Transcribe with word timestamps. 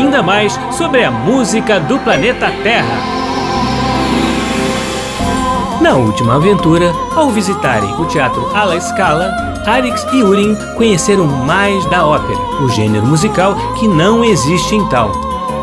ainda 0.00 0.22
mais 0.22 0.58
sobre 0.72 1.04
a 1.04 1.10
música 1.10 1.78
do 1.78 1.98
planeta 1.98 2.50
Terra. 2.62 3.20
Na 5.80 5.94
última 5.94 6.36
aventura, 6.36 6.92
ao 7.14 7.30
visitarem 7.30 7.92
o 7.94 8.06
teatro 8.06 8.50
Ala 8.56 8.80
Scala, 8.80 9.30
Arix 9.66 10.06
e 10.12 10.22
Urim 10.22 10.56
conheceram 10.76 11.26
mais 11.26 11.84
da 11.86 12.06
ópera, 12.06 12.38
o 12.62 12.68
gênero 12.70 13.06
musical 13.06 13.54
que 13.78 13.86
não 13.86 14.24
existe 14.24 14.74
em 14.74 14.88
tal. 14.88 15.12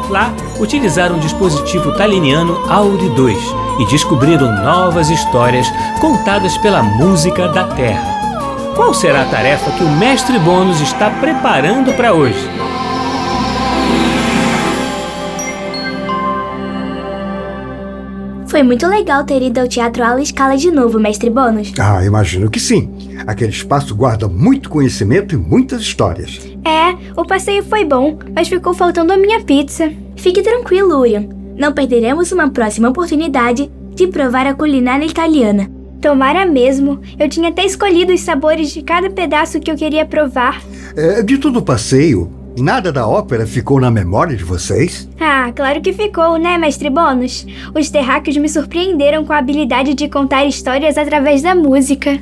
Lá, 0.09 0.31
utilizaram 0.59 1.17
o 1.17 1.19
dispositivo 1.19 1.91
taliniano 1.97 2.63
Auri 2.69 3.09
2 3.09 3.37
e 3.79 3.85
descobriram 3.87 4.51
novas 4.63 5.09
histórias 5.09 5.67
contadas 5.99 6.57
pela 6.59 6.81
música 6.83 7.47
da 7.49 7.63
Terra. 7.65 8.15
Qual 8.75 8.93
será 8.93 9.23
a 9.23 9.25
tarefa 9.25 9.71
que 9.71 9.83
o 9.83 9.89
mestre 9.89 10.37
Bônus 10.39 10.79
está 10.79 11.09
preparando 11.09 11.91
para 11.93 12.13
hoje? 12.13 12.66
Foi 18.57 18.63
muito 18.63 18.87
legal 18.87 19.23
ter 19.23 19.39
ido 19.43 19.59
ao 19.59 19.67
Teatro 19.67 20.03
Ala 20.03 20.19
Escala 20.19 20.57
de 20.57 20.71
novo, 20.71 20.99
mestre 20.99 21.29
Bônus. 21.29 21.71
Ah, 21.77 22.03
imagino 22.03 22.49
que 22.49 22.59
sim. 22.59 22.89
Aquele 23.27 23.51
espaço 23.51 23.93
guarda 23.93 24.27
muito 24.27 24.67
conhecimento 24.67 25.35
e 25.35 25.37
muitas 25.37 25.81
histórias. 25.81 26.39
É, 26.65 26.97
o 27.15 27.23
passeio 27.23 27.63
foi 27.63 27.85
bom, 27.85 28.17
mas 28.33 28.47
ficou 28.47 28.73
faltando 28.73 29.13
a 29.13 29.17
minha 29.17 29.43
pizza. 29.43 29.93
Fique 30.15 30.41
tranquilo, 30.41 30.99
Urian. 30.99 31.29
Não 31.55 31.71
perderemos 31.71 32.31
uma 32.31 32.49
próxima 32.49 32.89
oportunidade 32.89 33.69
de 33.93 34.07
provar 34.07 34.47
a 34.47 34.55
culinária 34.55 35.05
italiana. 35.05 35.69
Tomara 36.01 36.43
mesmo. 36.43 36.99
Eu 37.19 37.29
tinha 37.29 37.49
até 37.49 37.63
escolhido 37.63 38.11
os 38.11 38.21
sabores 38.21 38.71
de 38.71 38.81
cada 38.81 39.07
pedaço 39.11 39.59
que 39.59 39.69
eu 39.69 39.75
queria 39.75 40.03
provar. 40.03 40.63
É, 40.95 41.21
de 41.21 41.37
todo 41.37 41.59
o 41.59 41.61
passeio, 41.61 42.31
nada 42.61 42.91
da 42.91 43.07
ópera 43.07 43.45
ficou 43.45 43.79
na 43.79 43.91
memória 43.91 44.35
de 44.35 44.43
vocês? 44.43 45.07
Ah, 45.19 45.51
claro 45.55 45.81
que 45.81 45.93
ficou, 45.93 46.37
né, 46.37 46.57
mestre 46.57 46.89
Bônus? 46.89 47.45
Os 47.75 47.89
terráqueos 47.89 48.37
me 48.37 48.49
surpreenderam 48.49 49.25
com 49.25 49.33
a 49.33 49.37
habilidade 49.37 49.93
de 49.93 50.07
contar 50.07 50.45
histórias 50.45 50.97
através 50.97 51.41
da 51.41 51.53
música. 51.53 52.19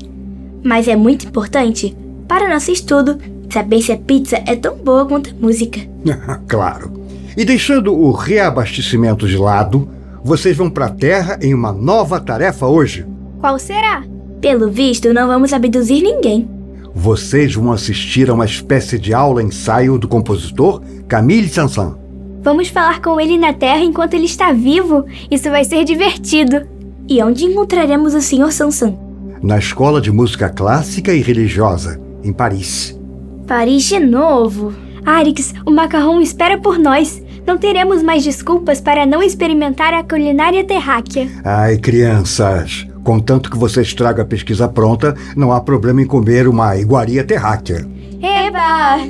Mas 0.63 0.87
é 0.87 0.95
muito 0.95 1.27
importante, 1.27 1.95
para 2.27 2.49
nosso 2.49 2.71
estudo, 2.71 3.17
saber 3.49 3.81
se 3.81 3.91
a 3.91 3.97
pizza 3.97 4.41
é 4.45 4.55
tão 4.55 4.75
boa 4.75 5.05
quanto 5.05 5.29
a 5.29 5.33
música. 5.33 5.79
claro. 6.47 7.05
E 7.37 7.43
deixando 7.43 7.93
o 7.93 8.11
reabastecimento 8.11 9.27
de 9.27 9.37
lado, 9.37 9.89
vocês 10.23 10.57
vão 10.57 10.69
para 10.69 10.85
a 10.85 10.89
Terra 10.89 11.37
em 11.41 11.53
uma 11.53 11.71
nova 11.71 12.19
tarefa 12.19 12.65
hoje. 12.65 13.05
Qual 13.39 13.59
será? 13.59 14.03
Pelo 14.41 14.69
visto, 14.69 15.13
não 15.13 15.27
vamos 15.27 15.53
abduzir 15.53 16.01
ninguém. 16.01 16.54
Vocês 16.97 17.53
vão 17.53 17.73
assistir 17.73 18.29
a 18.29 18.33
uma 18.33 18.45
espécie 18.45 18.97
de 18.97 19.13
aula-ensaio 19.13 19.97
do 19.97 20.07
compositor 20.07 20.81
Camille 21.09 21.49
Sansan. 21.49 21.97
Vamos 22.41 22.69
falar 22.69 23.01
com 23.01 23.19
ele 23.19 23.37
na 23.37 23.51
Terra 23.51 23.81
enquanto 23.83 24.13
ele 24.13 24.23
está 24.23 24.53
vivo. 24.53 25.03
Isso 25.29 25.49
vai 25.49 25.65
ser 25.65 25.83
divertido. 25.83 26.65
E 27.09 27.21
onde 27.21 27.43
encontraremos 27.43 28.13
o 28.13 28.21
Sr. 28.21 28.49
Sansan? 28.49 28.95
Na 29.43 29.57
Escola 29.57 29.99
de 29.99 30.09
Música 30.09 30.47
Clássica 30.47 31.13
e 31.13 31.21
Religiosa, 31.21 31.99
em 32.23 32.31
Paris. 32.31 32.97
Paris 33.45 33.83
de 33.83 33.99
novo. 33.99 34.73
Arix, 35.05 35.53
o 35.65 35.71
macarrão 35.71 36.21
espera 36.21 36.57
por 36.57 36.79
nós. 36.79 37.21
Não 37.45 37.57
teremos 37.57 38.01
mais 38.01 38.23
desculpas 38.23 38.79
para 38.79 39.05
não 39.05 39.21
experimentar 39.21 39.93
a 39.93 40.01
culinária 40.01 40.63
terráquea. 40.63 41.27
Ai, 41.43 41.77
crianças. 41.77 42.87
Contanto 43.05 43.51
que 43.51 43.57
vocês 43.57 43.93
tragam 43.93 44.23
a 44.23 44.27
pesquisa 44.27 44.67
pronta, 44.67 45.15
não 45.37 45.53
há 45.53 45.61
problema 45.61 46.01
em 46.01 46.07
comer 46.07 46.47
uma 46.47 46.75
iguaria 46.75 47.23
terráquea. 47.23 47.87
Eba! 48.19 49.07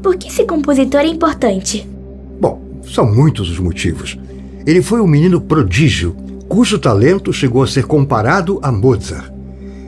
Por 0.00 0.16
que 0.16 0.28
esse 0.28 0.46
compositor 0.46 1.00
é 1.00 1.08
importante? 1.08 1.84
Bom, 2.40 2.62
são 2.84 3.12
muitos 3.12 3.50
os 3.50 3.58
motivos. 3.58 4.16
Ele 4.64 4.80
foi 4.80 5.00
um 5.00 5.08
menino 5.08 5.40
prodígio, 5.40 6.14
cujo 6.48 6.78
talento 6.78 7.32
chegou 7.32 7.64
a 7.64 7.66
ser 7.66 7.86
comparado 7.86 8.60
a 8.62 8.70
Mozart. 8.70 9.32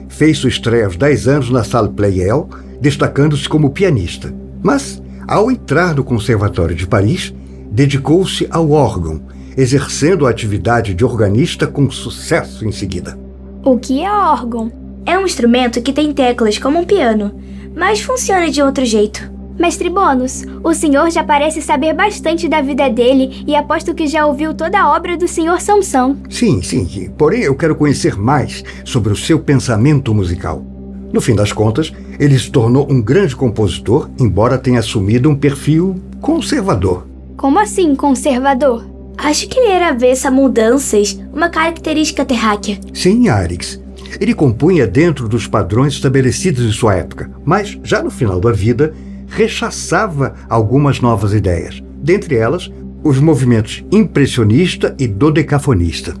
Fez 0.09 0.39
sua 0.39 0.49
estreia 0.49 0.83
aos 0.83 0.97
10 0.97 1.27
anos 1.29 1.49
na 1.49 1.63
Salle 1.63 1.93
Pleyel, 1.93 2.49
destacando-se 2.81 3.47
como 3.47 3.69
pianista. 3.69 4.35
Mas, 4.61 5.01
ao 5.25 5.49
entrar 5.49 5.95
no 5.95 6.03
Conservatório 6.03 6.75
de 6.75 6.85
Paris, 6.85 7.33
dedicou-se 7.71 8.45
ao 8.51 8.71
órgão, 8.71 9.21
exercendo 9.55 10.27
a 10.27 10.31
atividade 10.31 10.93
de 10.93 11.05
organista 11.05 11.65
com 11.65 11.89
sucesso 11.89 12.65
em 12.65 12.73
seguida. 12.73 13.26
O 13.67 13.77
que 13.77 14.01
é 14.01 14.09
órgão? 14.09 14.71
É 15.05 15.19
um 15.19 15.25
instrumento 15.25 15.81
que 15.81 15.91
tem 15.91 16.13
teclas 16.13 16.57
como 16.57 16.79
um 16.79 16.85
piano, 16.85 17.33
mas 17.75 17.99
funciona 17.99 18.49
de 18.49 18.61
outro 18.61 18.85
jeito. 18.85 19.29
Mestre 19.59 19.89
Bônus, 19.89 20.45
o 20.63 20.73
senhor 20.73 21.11
já 21.11 21.21
parece 21.21 21.61
saber 21.61 21.93
bastante 21.93 22.47
da 22.47 22.61
vida 22.61 22.89
dele 22.89 23.43
e 23.45 23.57
aposto 23.57 23.93
que 23.93 24.07
já 24.07 24.25
ouviu 24.25 24.53
toda 24.53 24.79
a 24.79 24.95
obra 24.95 25.17
do 25.17 25.27
senhor 25.27 25.59
Sansão. 25.59 26.15
Sim, 26.29 26.61
sim. 26.61 27.11
Porém, 27.17 27.41
eu 27.41 27.55
quero 27.55 27.75
conhecer 27.75 28.17
mais 28.17 28.63
sobre 28.85 29.11
o 29.11 29.17
seu 29.17 29.37
pensamento 29.37 30.13
musical. 30.13 30.63
No 31.11 31.19
fim 31.19 31.35
das 31.35 31.51
contas, 31.51 31.91
ele 32.17 32.39
se 32.39 32.49
tornou 32.49 32.87
um 32.89 33.01
grande 33.01 33.35
compositor, 33.35 34.09
embora 34.17 34.57
tenha 34.57 34.79
assumido 34.79 35.29
um 35.29 35.35
perfil 35.35 35.99
conservador. 36.21 37.05
Como 37.35 37.59
assim, 37.59 37.93
conservador? 37.95 38.85
Acho 39.17 39.47
que 39.49 39.59
ele 39.59 39.71
era 39.71 39.89
avesso 39.89 40.27
a 40.27 40.31
mudanças, 40.31 41.19
uma 41.33 41.49
característica 41.49 42.23
terráquea. 42.23 42.79
Sim, 42.93 43.27
Arix. 43.29 43.81
Ele 44.19 44.33
compunha 44.33 44.87
dentro 44.87 45.27
dos 45.27 45.47
padrões 45.47 45.93
estabelecidos 45.93 46.63
em 46.63 46.71
sua 46.71 46.95
época, 46.95 47.29
mas, 47.43 47.77
já 47.83 48.01
no 48.01 48.09
final 48.09 48.39
da 48.39 48.51
vida, 48.51 48.93
rechaçava 49.27 50.35
algumas 50.47 51.01
novas 51.01 51.33
ideias, 51.33 51.83
dentre 51.97 52.35
elas 52.35 52.71
os 53.03 53.19
movimentos 53.19 53.83
impressionista 53.91 54.95
e 54.97 55.07
dodecafonista. 55.07 56.15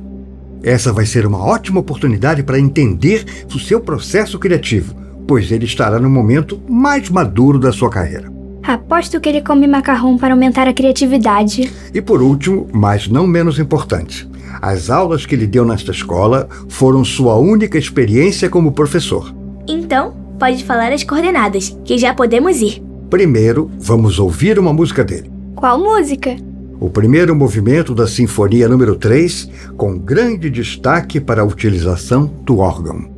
Essa 0.63 0.91
vai 0.91 1.05
ser 1.05 1.25
uma 1.25 1.43
ótima 1.43 1.79
oportunidade 1.79 2.43
para 2.43 2.59
entender 2.59 3.25
o 3.53 3.59
seu 3.59 3.79
processo 3.79 4.37
criativo, 4.37 4.95
pois 5.27 5.51
ele 5.51 5.65
estará 5.65 5.99
no 5.99 6.09
momento 6.09 6.61
mais 6.67 7.09
maduro 7.09 7.59
da 7.59 7.71
sua 7.71 7.89
carreira. 7.89 8.36
Aposto 8.67 9.21
que 9.21 9.29
ele 9.29 9.41
come 9.41 9.65
macarrão 9.65 10.17
para 10.17 10.33
aumentar 10.33 10.67
a 10.67 10.73
criatividade. 10.73 11.71
E 11.93 12.01
por 12.01 12.21
último, 12.21 12.67
mas 12.73 13.07
não 13.07 13.25
menos 13.25 13.59
importante, 13.59 14.29
as 14.61 14.89
aulas 14.89 15.25
que 15.25 15.33
ele 15.33 15.47
deu 15.47 15.63
nesta 15.63 15.91
escola 15.91 16.49
foram 16.67 17.05
sua 17.05 17.37
única 17.37 17.77
experiência 17.77 18.49
como 18.49 18.73
professor. 18.73 19.33
Então, 19.69 20.13
pode 20.37 20.65
falar 20.65 20.91
as 20.91 21.01
coordenadas, 21.01 21.77
que 21.85 21.97
já 21.97 22.13
podemos 22.13 22.59
ir. 22.61 22.83
Primeiro, 23.09 23.71
vamos 23.79 24.19
ouvir 24.19 24.59
uma 24.59 24.73
música 24.73 25.01
dele. 25.01 25.31
Qual 25.55 25.79
música? 25.79 26.35
O 26.77 26.89
primeiro 26.89 27.33
movimento 27.33 27.95
da 27.95 28.05
Sinfonia 28.05 28.67
número 28.67 28.95
3, 28.95 29.49
com 29.77 29.97
grande 29.97 30.49
destaque 30.49 31.21
para 31.21 31.41
a 31.41 31.45
utilização 31.45 32.29
do 32.43 32.57
órgão. 32.57 33.16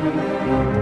Música 0.00 0.79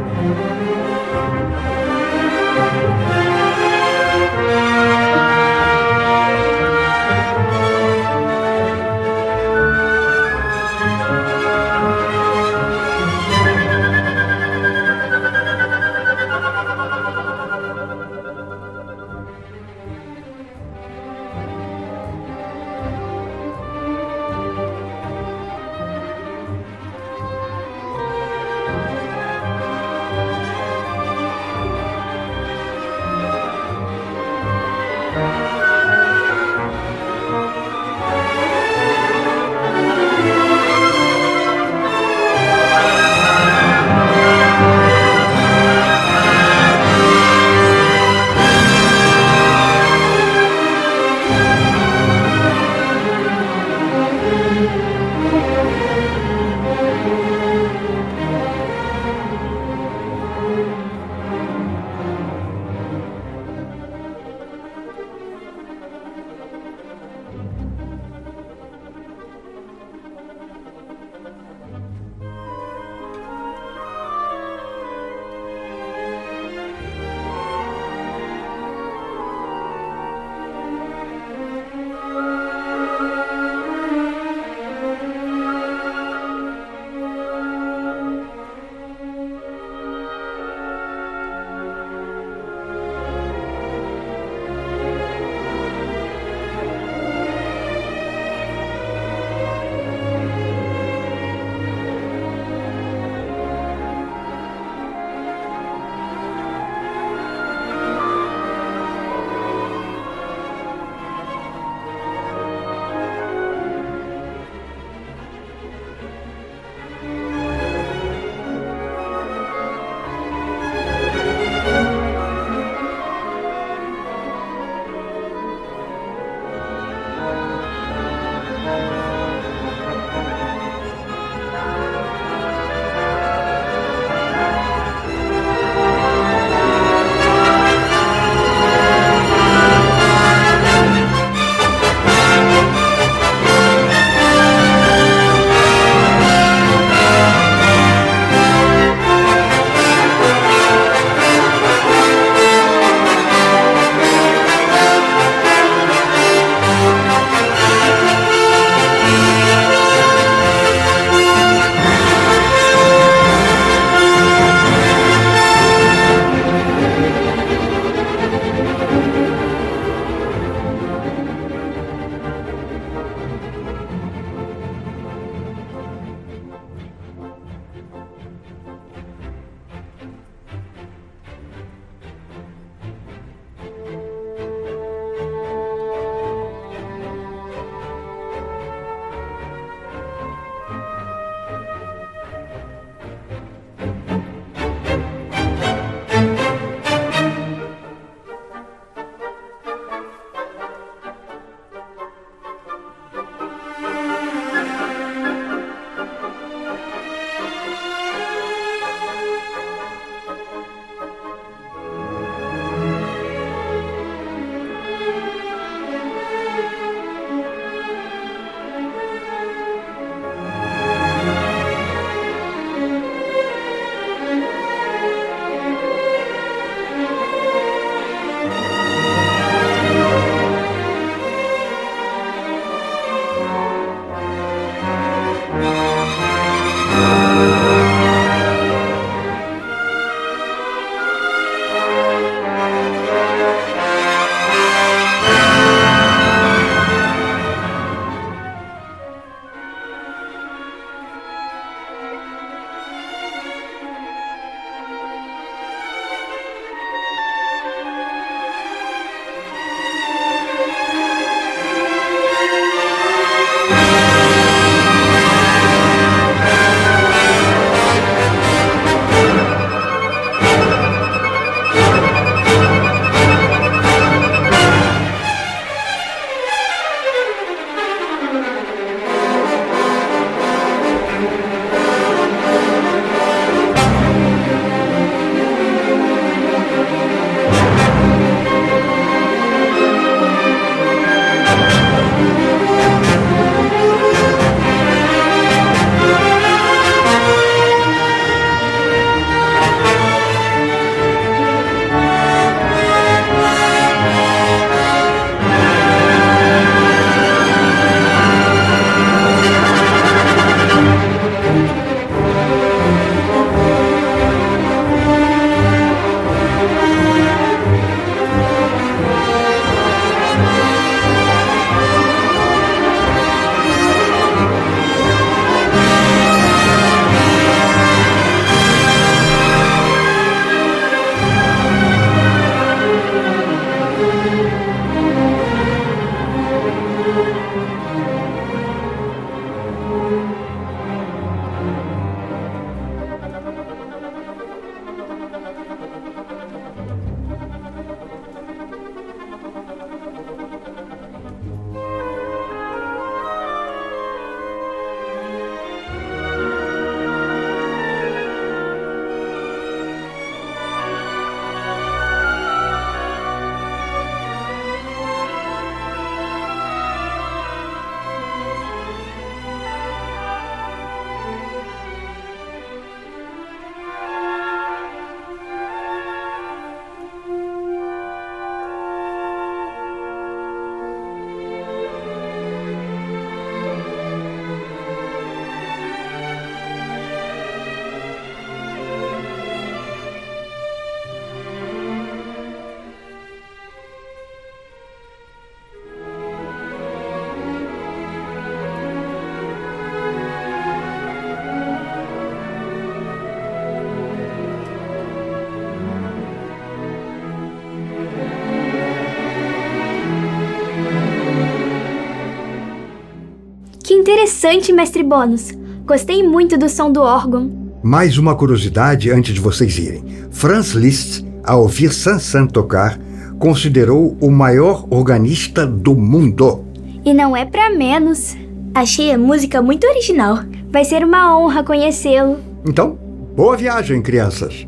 interessante, 414.08 414.72
mestre 414.72 415.02
Bônus. 415.02 415.52
Gostei 415.84 416.26
muito 416.26 416.56
do 416.56 416.66
som 416.66 416.90
do 416.90 417.02
órgão. 417.02 417.50
Mais 417.82 418.16
uma 418.16 418.34
curiosidade 418.34 419.10
antes 419.10 419.34
de 419.34 419.40
vocês 419.40 419.76
irem. 419.76 420.02
Franz 420.30 420.70
Liszt, 420.72 421.22
ao 421.44 421.60
ouvir 421.60 421.92
Sansan 421.92 422.46
tocar, 422.46 422.98
considerou 423.38 424.16
o 424.18 424.30
maior 424.30 424.86
organista 424.88 425.66
do 425.66 425.94
mundo. 425.94 426.64
E 427.04 427.12
não 427.12 427.36
é 427.36 427.44
pra 427.44 427.68
menos. 427.68 428.34
Achei 428.74 429.12
a 429.12 429.18
música 429.18 429.60
muito 429.60 429.86
original. 429.86 430.38
Vai 430.70 430.86
ser 430.86 431.04
uma 431.04 431.38
honra 431.38 431.62
conhecê-lo. 431.62 432.38
Então, 432.66 432.98
boa 433.36 433.58
viagem, 433.58 434.00
crianças. 434.00 434.66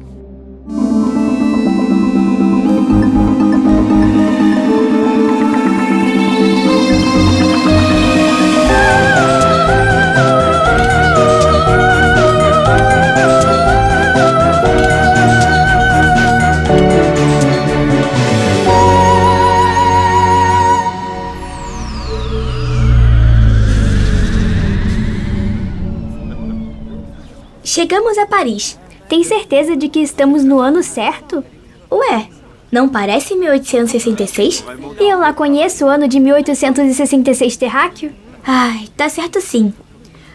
Chegamos 27.81 28.19
a 28.19 28.27
Paris. 28.27 28.79
Tem 29.09 29.25
certeza 29.25 29.75
de 29.75 29.89
que 29.89 30.01
estamos 30.01 30.45
no 30.45 30.59
ano 30.59 30.83
certo? 30.83 31.43
Ué, 31.91 32.29
não 32.71 32.87
parece 32.87 33.35
1866? 33.35 34.63
E 35.01 35.11
eu 35.11 35.19
lá 35.19 35.33
conheço 35.33 35.87
o 35.87 35.89
ano 35.89 36.07
de 36.07 36.21
1866 36.21 37.57
terráqueo? 37.57 38.13
Ai, 38.47 38.87
tá 38.95 39.09
certo 39.09 39.41
sim. 39.41 39.73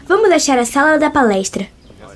Vamos 0.07 0.31
achar 0.31 0.57
a 0.57 0.65
sala 0.65 0.97
da 0.97 1.11
palestra. 1.11 1.67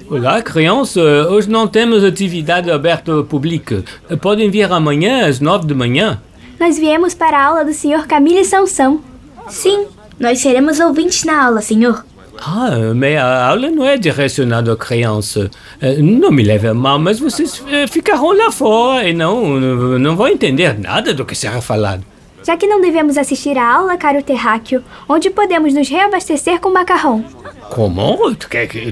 Olá, 0.10 0.42
criança. 0.42 1.00
Hoje 1.00 1.48
não 1.48 1.68
temos 1.68 2.04
atividade 2.04 2.72
aberta 2.72 3.24
pública. 3.24 3.86
Podem 4.20 4.50
vir 4.50 4.72
amanhã 4.72 5.28
às 5.28 5.40
nove 5.40 5.68
da 5.68 5.76
manhã? 5.76 6.20
Nós 6.60 6.80
viemos 6.80 7.14
para 7.14 7.38
a 7.38 7.46
aula 7.46 7.64
do 7.64 7.72
Sr. 7.72 8.08
Camille 8.08 8.44
Sansão. 8.44 9.00
Sim, 9.48 9.86
nós 10.20 10.40
seremos 10.40 10.80
ouvintes 10.80 11.24
na 11.24 11.46
aula, 11.46 11.62
senhor. 11.62 12.04
Ah, 12.42 12.94
mas 12.96 13.18
a 13.18 13.48
aula 13.48 13.70
não 13.70 13.86
é 13.86 13.98
direcionada 13.98 14.72
à 14.74 14.76
criança. 14.78 15.50
Eh, 15.82 15.98
Não 16.02 16.32
me 16.32 16.44
leve 16.44 16.68
a 16.68 16.74
mal, 16.74 16.98
mas 16.98 17.20
vocês 17.20 17.62
eh, 17.68 17.86
ficarão 17.88 18.32
lá 18.32 18.50
fora 18.52 19.08
e 19.10 19.14
não, 19.14 19.60
não 20.00 20.16
vão 20.16 20.28
entender 20.28 20.80
nada 20.80 21.14
do 21.14 21.26
que 21.26 21.36
será 21.36 21.62
falado. 21.62 22.04
Já 22.46 22.56
que 22.56 22.66
não 22.66 22.80
devemos 22.80 23.18
assistir 23.18 23.58
à 23.58 23.70
aula, 23.76 23.98
caro 23.98 24.24
terráqueo, 24.24 24.82
onde 25.10 25.30
podemos 25.30 25.74
nos 25.74 25.90
reabastecer 25.90 26.60
com 26.62 26.70
macarrão? 26.72 27.24
Como? 27.70 28.34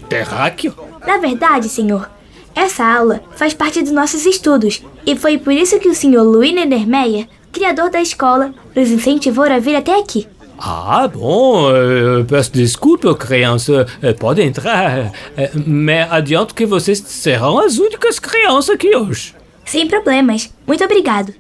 Terráqueo? 0.10 0.74
Na 1.06 1.18
verdade, 1.18 1.70
senhor, 1.70 2.10
essa 2.54 2.84
aula 2.84 3.22
faz 3.38 3.54
parte 3.54 3.82
dos 3.82 3.92
nossos 3.94 4.26
estudos 4.26 4.84
e 5.06 5.16
foi 5.16 5.38
por 5.38 5.54
isso 5.54 5.80
que 5.80 5.88
o 5.88 5.96
senhor 5.96 6.24
Louis 6.24 6.54
Nendermeyer, 6.54 7.28
criador 7.52 7.90
da 7.90 8.02
escola, 8.02 8.54
nos 8.76 8.92
incentivou 8.92 9.46
a 9.46 9.58
vir 9.60 9.78
até 9.78 9.98
aqui. 9.98 10.28
Ah, 10.60 11.08
bom, 11.08 11.70
eh, 11.76 12.24
peço 12.28 12.52
desculpa, 12.52 13.14
criança. 13.16 13.86
Eh, 14.02 14.14
Pode 14.14 14.42
entrar. 14.42 15.12
Eh, 15.38 15.52
Mas 15.66 16.12
adianto 16.12 16.56
que 16.56 16.66
vocês 16.66 16.98
serão 17.00 17.60
as 17.60 17.78
únicas 17.78 18.18
crianças 18.20 18.72
aqui 18.76 18.96
hoje. 18.96 19.36
Sem 19.66 19.88
problemas. 19.88 20.52
Muito 20.66 20.84
obrigado. 20.84 21.34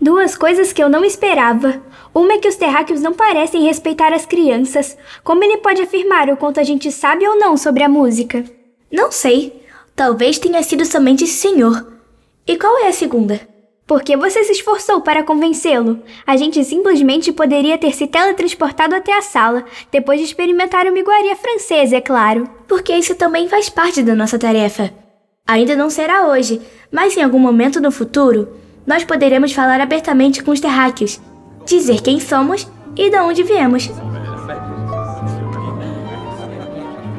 Duas 0.00 0.36
coisas 0.36 0.72
que 0.72 0.82
eu 0.82 0.88
não 0.88 1.04
esperava. 1.04 1.80
Uma 2.14 2.34
é 2.34 2.38
que 2.38 2.48
os 2.48 2.56
terráqueos 2.56 3.00
não 3.00 3.12
parecem 3.12 3.64
respeitar 3.64 4.12
as 4.12 4.26
crianças. 4.26 4.96
Como 5.22 5.42
ele 5.42 5.58
pode 5.58 5.80
afirmar 5.80 6.28
o 6.28 6.36
quanto 6.36 6.60
a 6.60 6.62
gente 6.62 6.90
sabe 6.90 7.26
ou 7.26 7.38
não 7.38 7.56
sobre 7.56 7.82
a 7.82 7.88
música? 7.88 8.44
Não 8.92 9.10
sei. 9.10 9.62
Talvez 9.96 10.38
tenha 10.38 10.62
sido 10.62 10.84
somente 10.84 11.24
esse 11.24 11.34
senhor. 11.34 11.86
E 12.46 12.56
qual 12.58 12.78
é 12.78 12.88
a 12.88 12.92
segunda? 12.92 13.40
Porque 13.86 14.16
você 14.16 14.42
se 14.44 14.52
esforçou 14.52 15.02
para 15.02 15.22
convencê-lo. 15.22 15.98
A 16.26 16.36
gente 16.36 16.64
simplesmente 16.64 17.30
poderia 17.32 17.76
ter 17.76 17.94
se 17.94 18.06
teletransportado 18.06 18.94
até 18.94 19.16
a 19.16 19.20
sala, 19.20 19.64
depois 19.92 20.18
de 20.18 20.24
experimentar 20.24 20.86
uma 20.86 20.98
iguaria 20.98 21.36
francesa, 21.36 21.96
é 21.96 22.00
claro. 22.00 22.48
Porque 22.66 22.94
isso 22.94 23.14
também 23.14 23.46
faz 23.46 23.68
parte 23.68 24.02
da 24.02 24.14
nossa 24.14 24.38
tarefa. 24.38 24.90
Ainda 25.46 25.76
não 25.76 25.90
será 25.90 26.28
hoje, 26.28 26.62
mas 26.90 27.14
em 27.16 27.22
algum 27.22 27.38
momento 27.38 27.78
no 27.78 27.92
futuro, 27.92 28.48
nós 28.86 29.04
poderemos 29.04 29.52
falar 29.52 29.80
abertamente 29.80 30.42
com 30.42 30.50
os 30.50 30.60
terráqueos, 30.60 31.20
dizer 31.66 32.00
quem 32.00 32.18
somos 32.18 32.66
e 32.96 33.10
de 33.10 33.18
onde 33.18 33.42
viemos. 33.42 33.90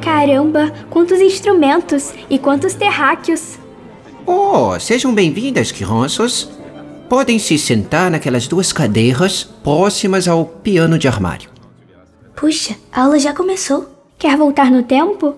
Caramba, 0.02 0.72
quantos 0.90 1.20
instrumentos 1.20 2.12
e 2.28 2.38
quantos 2.38 2.74
terráqueos! 2.74 3.58
Oh, 4.26 4.78
sejam 4.80 5.14
bem-vindas, 5.14 5.70
crianças. 5.70 6.55
Podem 7.08 7.38
se 7.38 7.56
sentar 7.56 8.10
naquelas 8.10 8.48
duas 8.48 8.72
cadeiras 8.72 9.44
próximas 9.44 10.26
ao 10.26 10.44
piano 10.44 10.98
de 10.98 11.06
armário. 11.06 11.50
Puxa, 12.34 12.76
a 12.92 13.02
aula 13.02 13.18
já 13.18 13.32
começou. 13.32 13.88
Quer 14.18 14.36
voltar 14.36 14.70
no 14.70 14.82
tempo? 14.82 15.36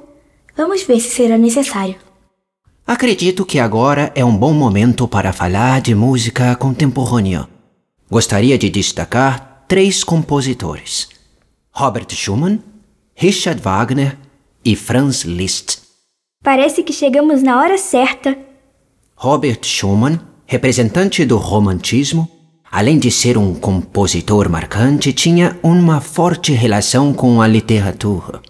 Vamos 0.56 0.82
ver 0.82 0.98
se 1.00 1.10
será 1.10 1.36
necessário. 1.36 1.96
Acredito 2.86 3.44
que 3.44 3.58
agora 3.58 4.10
é 4.14 4.24
um 4.24 4.34
bom 4.34 4.52
momento 4.54 5.06
para 5.06 5.32
falar 5.32 5.80
de 5.80 5.94
música 5.94 6.56
contemporânea. 6.56 7.46
Gostaria 8.10 8.56
de 8.56 8.70
destacar 8.70 9.64
três 9.68 10.02
compositores: 10.02 11.08
Robert 11.70 12.06
Schumann, 12.10 12.60
Richard 13.14 13.60
Wagner 13.60 14.16
e 14.64 14.74
Franz 14.74 15.22
Liszt. 15.22 15.82
Parece 16.42 16.82
que 16.82 16.92
chegamos 16.92 17.42
na 17.42 17.60
hora 17.60 17.76
certa. 17.76 18.38
Robert 19.14 19.64
Schumann, 19.64 20.18
representante 20.48 21.26
do 21.26 21.36
romantismo, 21.36 22.26
além 22.72 22.98
de 22.98 23.10
ser 23.10 23.36
um 23.36 23.54
compositor 23.54 24.48
marcante, 24.48 25.12
tinha 25.12 25.58
uma 25.62 26.00
forte 26.00 26.52
relação 26.52 27.12
com 27.12 27.42
a 27.42 27.46
literatura. 27.46 28.40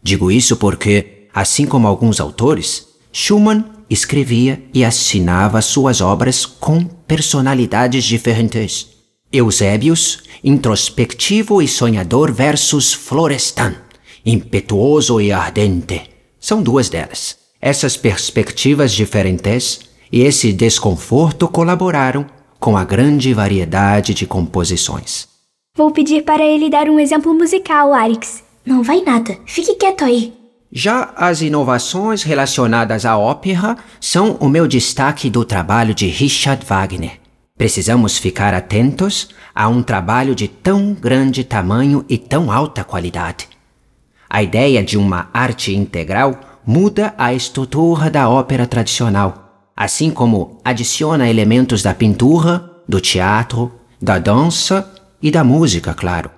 Digo 0.00 0.30
isso 0.30 0.56
porque, 0.56 1.26
assim 1.34 1.66
como 1.66 1.88
alguns 1.88 2.20
autores, 2.20 2.86
Schumann 3.12 3.64
escrevia 3.90 4.62
e 4.72 4.84
assinava 4.84 5.60
suas 5.60 6.00
obras 6.00 6.46
com 6.46 6.84
personalidades 6.84 8.04
diferentes. 8.04 8.86
Eusébius, 9.32 10.22
introspectivo 10.44 11.60
e 11.60 11.66
sonhador 11.66 12.32
versus 12.32 12.92
Florestan, 12.92 13.74
impetuoso 14.24 15.20
e 15.20 15.32
ardente. 15.32 16.02
São 16.38 16.62
duas 16.62 16.88
delas. 16.88 17.36
Essas 17.60 17.96
perspectivas 17.96 18.92
diferentes 18.92 19.91
e 20.12 20.20
esse 20.20 20.52
desconforto 20.52 21.48
colaboraram 21.48 22.26
com 22.60 22.76
a 22.76 22.84
grande 22.84 23.32
variedade 23.32 24.12
de 24.12 24.26
composições. 24.26 25.26
Vou 25.74 25.90
pedir 25.90 26.22
para 26.22 26.44
ele 26.44 26.68
dar 26.68 26.88
um 26.88 27.00
exemplo 27.00 27.32
musical, 27.32 27.94
Arix. 27.94 28.44
Não 28.64 28.82
vai 28.82 29.00
nada. 29.00 29.38
Fique 29.46 29.74
quieto 29.74 30.04
aí. 30.04 30.34
Já 30.70 31.12
as 31.16 31.40
inovações 31.42 32.22
relacionadas 32.22 33.04
à 33.04 33.16
ópera 33.16 33.76
são 34.00 34.36
o 34.38 34.48
meu 34.48 34.68
destaque 34.68 35.28
do 35.28 35.44
trabalho 35.44 35.94
de 35.94 36.06
Richard 36.06 36.64
Wagner. 36.64 37.20
Precisamos 37.56 38.18
ficar 38.18 38.54
atentos 38.54 39.28
a 39.54 39.68
um 39.68 39.82
trabalho 39.82 40.34
de 40.34 40.48
tão 40.48 40.94
grande 40.94 41.44
tamanho 41.44 42.04
e 42.08 42.16
tão 42.16 42.50
alta 42.50 42.84
qualidade. 42.84 43.48
A 44.28 44.42
ideia 44.42 44.82
de 44.82 44.96
uma 44.96 45.28
arte 45.32 45.74
integral 45.74 46.38
muda 46.66 47.14
a 47.18 47.34
estrutura 47.34 48.10
da 48.10 48.28
ópera 48.30 48.66
tradicional, 48.66 49.41
assim 49.76 50.10
como 50.10 50.58
adiciona 50.64 51.28
elementos 51.28 51.82
da 51.82 51.94
pintura, 51.94 52.70
do 52.88 53.00
teatro, 53.00 53.72
da 54.00 54.18
dança 54.18 54.92
e 55.20 55.30
da 55.30 55.42
música, 55.44 55.94
claro. 55.94 56.30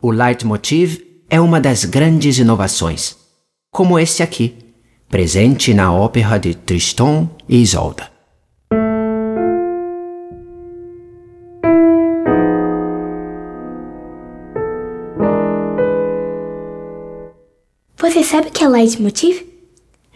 O 0.00 0.10
leitmotiv 0.10 0.98
é 1.28 1.40
uma 1.40 1.60
das 1.60 1.84
grandes 1.84 2.38
inovações, 2.38 3.16
como 3.70 3.98
esse 3.98 4.22
aqui, 4.22 4.56
presente 5.08 5.74
na 5.74 5.92
ópera 5.92 6.38
de 6.38 6.54
Tristan 6.54 7.28
e 7.48 7.60
Isolda. 7.60 8.10
Você 17.96 18.22
sabe 18.22 18.48
o 18.48 18.50
que 18.50 18.64
é 18.64 18.68
leitmotiv? 18.68 19.57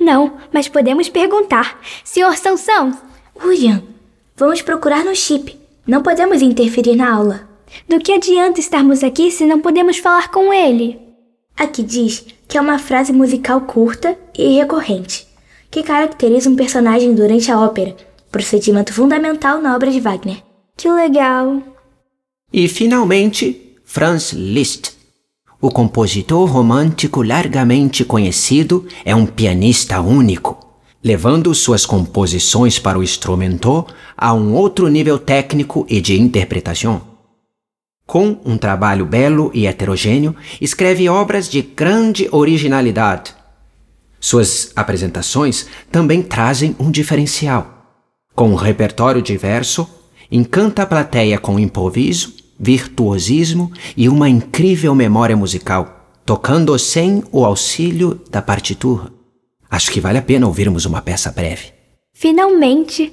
Não, 0.03 0.33
mas 0.53 0.69
podemos 0.69 1.09
perguntar. 1.09 1.81
Senhor 2.05 2.37
Sansão, 2.37 2.93
William, 3.43 3.83
vamos 4.37 4.61
procurar 4.61 5.05
no 5.05 5.15
chip. 5.15 5.57
Não 5.87 6.03
podemos 6.03 6.43
interferir 6.43 6.97
na 6.97 7.15
aula. 7.15 7.49
do 7.88 7.99
que 7.99 8.12
adianta 8.12 8.61
estarmos 8.61 9.03
aqui 9.03 9.31
se 9.31 9.47
não 9.47 9.61
podemos 9.61 9.99
falar 9.99 10.31
com 10.31 10.53
ele? 10.53 11.01
Aqui 11.57 11.83
diz 11.83 12.27
que 12.47 12.59
é 12.59 12.61
uma 12.61 12.79
frase 12.79 13.12
musical 13.12 13.62
curta 13.62 14.19
e 14.37 14.59
recorrente, 14.59 15.27
que 15.71 15.83
caracteriza 15.83 16.51
um 16.51 16.57
personagem 16.57 17.15
durante 17.15 17.51
a 17.51 17.59
ópera, 17.59 17.97
procedimento 18.31 18.93
fundamental 18.93 19.62
na 19.62 19.75
obra 19.75 19.91
de 19.91 20.01
Wagner. 20.01 20.43
Que 20.77 20.91
legal. 20.91 21.62
E 22.53 22.69
finalmente, 22.69 23.77
Franz 23.85 24.33
Liszt, 24.33 24.91
O 25.64 25.70
compositor 25.70 26.51
romântico 26.51 27.22
largamente 27.22 28.05
conhecido 28.05 28.85
é 29.05 29.14
um 29.14 29.25
pianista 29.25 30.01
único, 30.01 30.59
levando 31.05 31.55
suas 31.55 31.87
composições 31.87 32.81
para 32.81 32.98
o 32.98 33.03
instrumento 33.03 33.87
a 34.16 34.35
um 34.35 34.55
outro 34.55 34.88
nível 34.88 35.20
técnico 35.20 35.87
e 35.88 36.01
de 36.01 36.20
interpretação. 36.20 37.03
Com 38.05 38.40
um 38.44 38.59
trabalho 38.59 39.07
belo 39.07 39.53
e 39.55 39.68
heterogêneo, 39.68 40.35
escreve 40.61 41.09
obras 41.09 41.48
de 41.48 41.62
grande 41.62 42.29
originalidade. 42.33 43.33
Suas 44.18 44.72
apresentações 44.75 45.68
também 45.92 46.22
trazem 46.22 46.75
um 46.77 46.90
diferencial. 46.90 47.87
Com 48.35 48.51
um 48.51 48.57
repertório 48.57 49.22
diverso, 49.22 49.88
encanta 50.29 50.83
a 50.83 50.87
plateia 50.87 51.38
com 51.38 51.57
improviso, 51.57 52.41
virtuosismo 52.62 53.72
e 53.96 54.09
uma 54.09 54.29
incrível 54.29 54.94
memória 54.94 55.37
musical, 55.37 56.20
tocando 56.25 56.79
sem 56.79 57.25
o 57.33 57.44
auxílio 57.44 58.20
da 58.31 58.40
partitura. 58.40 59.11
Acho 59.68 59.90
que 59.90 60.01
vale 60.01 60.18
a 60.18 60.22
pena 60.22 60.46
ouvirmos 60.46 60.87
uma 60.87 61.03
peça 61.03 61.33
breve. 61.33 61.72
Finalmente! 62.14 63.12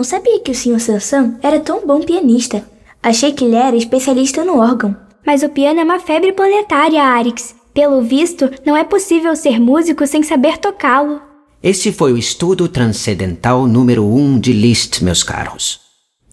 Não 0.00 0.04
sabia 0.04 0.40
que 0.40 0.50
o 0.50 0.54
Sr. 0.54 0.80
Sansão 0.80 1.38
era 1.42 1.60
tão 1.60 1.86
bom 1.86 2.00
pianista. 2.00 2.64
Achei 3.02 3.34
que 3.34 3.44
ele 3.44 3.54
era 3.54 3.76
especialista 3.76 4.42
no 4.46 4.56
órgão. 4.56 4.96
Mas 5.26 5.42
o 5.42 5.50
piano 5.50 5.78
é 5.78 5.84
uma 5.84 6.00
febre 6.00 6.32
planetária, 6.32 7.02
Arix. 7.02 7.54
Pelo 7.74 8.00
visto, 8.00 8.50
não 8.64 8.74
é 8.74 8.82
possível 8.82 9.36
ser 9.36 9.60
músico 9.60 10.06
sem 10.06 10.22
saber 10.22 10.56
tocá-lo. 10.56 11.20
Esse 11.62 11.92
foi 11.92 12.14
o 12.14 12.16
estudo 12.16 12.66
transcendental 12.66 13.66
número 13.66 14.02
um 14.02 14.40
de 14.40 14.54
Liszt, 14.54 15.04
meus 15.04 15.22
caros. 15.22 15.80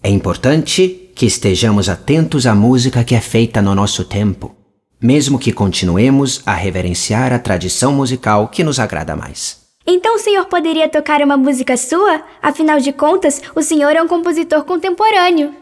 É 0.01 0.10
importante 0.10 1.12
que 1.13 1.25
estejamos 1.25 1.89
atentos 1.89 2.47
à 2.47 2.56
música 2.56 3.03
que 3.03 3.15
é 3.15 3.19
feita 3.19 3.62
no 3.62 3.75
nosso 3.75 4.06
tempo, 4.06 4.56
mesmo 5.01 5.38
que 5.38 5.51
continuemos 5.51 6.41
a 6.45 6.53
reverenciar 6.53 7.34
a 7.34 7.39
tradição 7.39 7.91
musical 7.91 8.47
que 8.47 8.63
nos 8.63 8.80
agrada 8.80 9.13
mais. 9.13 9.66
Então 9.89 10.15
o 10.15 10.19
senhor 10.19 10.45
poderia 10.45 10.89
tocar 10.89 11.21
uma 11.21 11.38
música 11.38 11.78
sua? 11.78 12.21
Afinal 12.41 12.78
de 12.80 12.91
contas, 12.91 13.41
o 13.56 13.62
senhor 13.62 13.95
é 13.95 14.04
um 14.04 14.08
compositor 14.08 14.65
contemporâneo. 14.65 15.56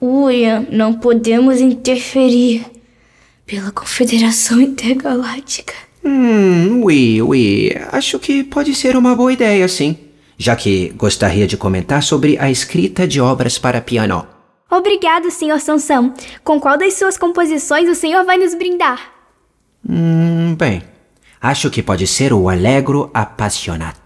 William, 0.00 0.64
não 0.70 0.94
podemos 0.94 1.60
interferir 1.60 2.64
pela 3.44 3.72
Confederação 3.72 4.60
Intergaláctica. 4.60 5.74
Hum, 6.04 6.82
oui, 6.84 7.20
oui. 7.20 7.72
Acho 7.90 8.18
que 8.18 8.44
pode 8.44 8.74
ser 8.74 8.96
uma 8.96 9.16
boa 9.16 9.32
ideia, 9.32 9.66
sim. 9.66 9.96
Já 10.38 10.54
que 10.56 10.90
gostaria 10.90 11.46
de 11.46 11.56
comentar 11.56 12.02
sobre 12.02 12.38
a 12.38 12.50
escrita 12.50 13.06
de 13.06 13.20
obras 13.20 13.58
para 13.58 13.80
piano. 13.80 14.26
Obrigado, 14.70 15.30
senhor 15.30 15.60
Sansão. 15.60 16.14
Com 16.42 16.60
qual 16.60 16.78
das 16.78 16.94
suas 16.94 17.18
composições 17.18 17.88
o 17.88 17.94
senhor 17.94 18.24
vai 18.24 18.38
nos 18.38 18.54
brindar? 18.54 19.12
Hum, 19.88 20.54
bem. 20.56 20.91
Acho 21.44 21.72
que 21.72 21.82
pode 21.82 22.06
ser 22.06 22.32
o 22.32 22.48
Allegro 22.48 23.10
Appassionato. 23.12 24.01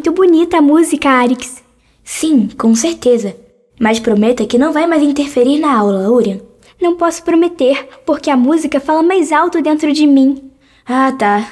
Muito 0.00 0.12
bonita 0.12 0.56
a 0.56 0.62
música, 0.62 1.10
Arix. 1.10 1.62
Sim, 2.02 2.48
com 2.56 2.74
certeza. 2.74 3.36
Mas 3.78 4.00
prometa 4.00 4.46
que 4.46 4.56
não 4.56 4.72
vai 4.72 4.86
mais 4.86 5.02
interferir 5.02 5.58
na 5.58 5.76
aula, 5.76 6.10
Urian. 6.10 6.40
Não 6.80 6.96
posso 6.96 7.22
prometer, 7.22 7.86
porque 8.06 8.30
a 8.30 8.36
música 8.36 8.80
fala 8.80 9.02
mais 9.02 9.30
alto 9.30 9.60
dentro 9.60 9.92
de 9.92 10.06
mim. 10.06 10.52
Ah, 10.86 11.12
tá. 11.12 11.46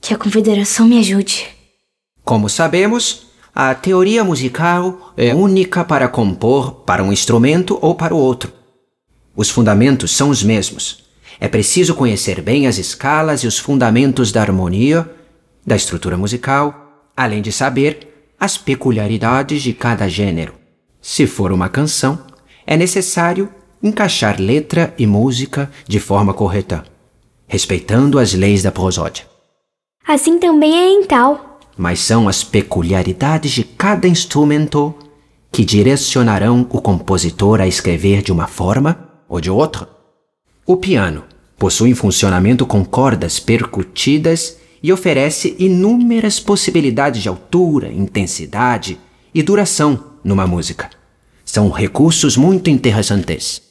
Que 0.00 0.12
a 0.12 0.18
Confederação 0.18 0.88
me 0.88 0.98
ajude. 0.98 1.46
Como 2.24 2.48
sabemos, 2.48 3.28
a 3.54 3.72
teoria 3.72 4.24
musical 4.24 5.12
é 5.16 5.32
única 5.32 5.84
para 5.84 6.08
compor 6.08 6.82
para 6.84 7.04
um 7.04 7.12
instrumento 7.12 7.78
ou 7.80 7.94
para 7.94 8.16
o 8.16 8.18
outro. 8.18 8.52
Os 9.36 9.48
fundamentos 9.48 10.10
são 10.10 10.28
os 10.28 10.42
mesmos. 10.42 11.04
É 11.38 11.46
preciso 11.46 11.94
conhecer 11.94 12.42
bem 12.42 12.66
as 12.66 12.78
escalas 12.78 13.44
e 13.44 13.46
os 13.46 13.60
fundamentos 13.60 14.32
da 14.32 14.40
harmonia, 14.40 15.08
da 15.64 15.76
estrutura 15.76 16.16
musical, 16.16 16.81
além 17.16 17.42
de 17.42 17.52
saber 17.52 18.32
as 18.38 18.58
peculiaridades 18.58 19.62
de 19.62 19.72
cada 19.72 20.08
gênero. 20.08 20.54
Se 21.00 21.26
for 21.26 21.52
uma 21.52 21.68
canção, 21.68 22.18
é 22.66 22.76
necessário 22.76 23.48
encaixar 23.82 24.40
letra 24.40 24.94
e 24.96 25.06
música 25.06 25.70
de 25.86 25.98
forma 25.98 26.32
correta, 26.32 26.84
respeitando 27.46 28.18
as 28.18 28.32
leis 28.32 28.62
da 28.62 28.70
prosódia. 28.70 29.26
Assim 30.06 30.38
também 30.38 30.76
é 30.76 30.88
em 30.88 31.04
tal. 31.04 31.60
Mas 31.76 32.00
são 32.00 32.28
as 32.28 32.44
peculiaridades 32.44 33.52
de 33.52 33.64
cada 33.64 34.06
instrumento 34.06 34.94
que 35.50 35.64
direcionarão 35.64 36.66
o 36.70 36.80
compositor 36.80 37.60
a 37.60 37.66
escrever 37.66 38.22
de 38.22 38.32
uma 38.32 38.46
forma 38.46 39.08
ou 39.28 39.40
de 39.40 39.50
outra. 39.50 39.88
O 40.66 40.76
piano 40.76 41.24
possui 41.58 41.92
um 41.92 41.96
funcionamento 41.96 42.66
com 42.66 42.84
cordas 42.84 43.38
percutidas 43.38 44.58
e 44.82 44.92
oferece 44.92 45.54
inúmeras 45.58 46.40
possibilidades 46.40 47.22
de 47.22 47.28
altura, 47.28 47.92
intensidade 47.92 48.98
e 49.34 49.42
duração 49.42 50.12
numa 50.24 50.46
música. 50.46 50.90
São 51.44 51.70
recursos 51.70 52.36
muito 52.36 52.68
interessantes. 52.70 53.62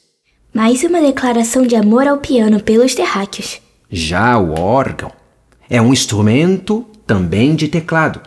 Mais 0.54 0.84
uma 0.84 1.02
declaração 1.02 1.66
de 1.66 1.76
amor 1.76 2.08
ao 2.08 2.18
piano 2.18 2.62
pelos 2.62 2.94
terráqueos. 2.94 3.60
Já 3.90 4.38
o 4.38 4.60
órgão 4.60 5.12
é 5.70 5.82
um 5.82 5.92
instrumento 5.92 6.86
também 7.06 7.56
de 7.56 7.68
teclado, 7.68 8.22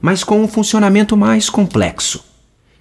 mas 0.00 0.24
com 0.24 0.40
um 0.42 0.48
funcionamento 0.48 1.16
mais 1.16 1.50
complexo. 1.50 2.24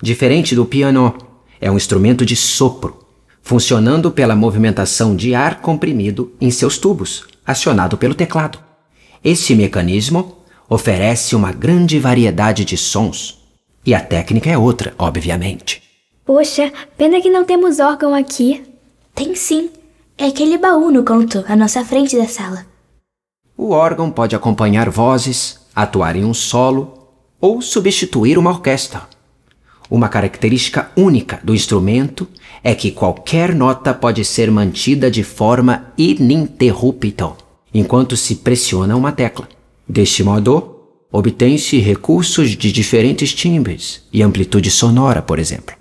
Diferente 0.01 0.55
do 0.55 0.65
piano, 0.65 1.15
é 1.59 1.69
um 1.69 1.75
instrumento 1.75 2.25
de 2.25 2.35
sopro, 2.35 3.05
funcionando 3.41 4.11
pela 4.11 4.35
movimentação 4.35 5.15
de 5.15 5.35
ar 5.35 5.61
comprimido 5.61 6.31
em 6.39 6.51
seus 6.51 6.77
tubos, 6.77 7.25
acionado 7.45 7.97
pelo 7.97 8.15
teclado. 8.15 8.68
Esse 9.23 9.53
mecanismo 9.53 10.37
oferece 10.69 11.35
uma 11.35 11.51
grande 11.51 11.99
variedade 11.99 12.63
de 12.63 12.77
sons, 12.77 13.39
e 13.85 13.93
a 13.93 13.99
técnica 13.99 14.49
é 14.49 14.57
outra, 14.57 14.93
obviamente. 14.97 15.83
Poxa, 16.25 16.71
pena 16.97 17.19
que 17.19 17.29
não 17.29 17.43
temos 17.43 17.79
órgão 17.79 18.13
aqui. 18.13 18.63
Tem 19.13 19.35
sim. 19.35 19.71
É 20.17 20.27
aquele 20.27 20.57
baú 20.57 20.91
no 20.91 21.03
canto, 21.03 21.43
à 21.47 21.55
nossa 21.55 21.83
frente 21.83 22.17
da 22.17 22.27
sala. 22.27 22.65
O 23.57 23.71
órgão 23.71 24.09
pode 24.09 24.35
acompanhar 24.35 24.89
vozes, 24.89 25.59
atuar 25.75 26.15
em 26.15 26.23
um 26.23 26.33
solo 26.33 27.09
ou 27.41 27.61
substituir 27.61 28.37
uma 28.37 28.51
orquestra. 28.51 29.01
Uma 29.89 30.07
característica 30.07 30.91
única 30.95 31.41
do 31.43 31.53
instrumento 31.53 32.27
é 32.63 32.75
que 32.75 32.91
qualquer 32.91 33.53
nota 33.53 33.93
pode 33.93 34.23
ser 34.23 34.49
mantida 34.51 35.09
de 35.11 35.23
forma 35.23 35.91
ininterrupta 35.97 37.48
enquanto 37.73 38.17
se 38.17 38.35
pressiona 38.35 38.95
uma 38.95 39.11
tecla. 39.11 39.47
Deste 39.87 40.23
modo, 40.23 40.75
obtém-se 41.11 41.79
recursos 41.79 42.51
de 42.51 42.71
diferentes 42.71 43.33
timbres 43.33 44.03
e 44.13 44.21
amplitude 44.21 44.69
sonora, 44.69 45.21
por 45.21 45.39
exemplo. 45.39 45.75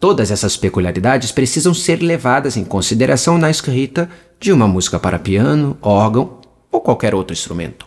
Todas 0.00 0.30
essas 0.30 0.56
peculiaridades 0.56 1.32
precisam 1.32 1.74
ser 1.74 2.00
levadas 2.00 2.56
em 2.56 2.64
consideração 2.64 3.36
na 3.36 3.50
escrita 3.50 4.08
de 4.38 4.52
uma 4.52 4.68
música 4.68 4.98
para 4.98 5.18
piano, 5.18 5.76
órgão 5.82 6.38
ou 6.70 6.80
qualquer 6.80 7.14
outro 7.14 7.32
instrumento. 7.32 7.86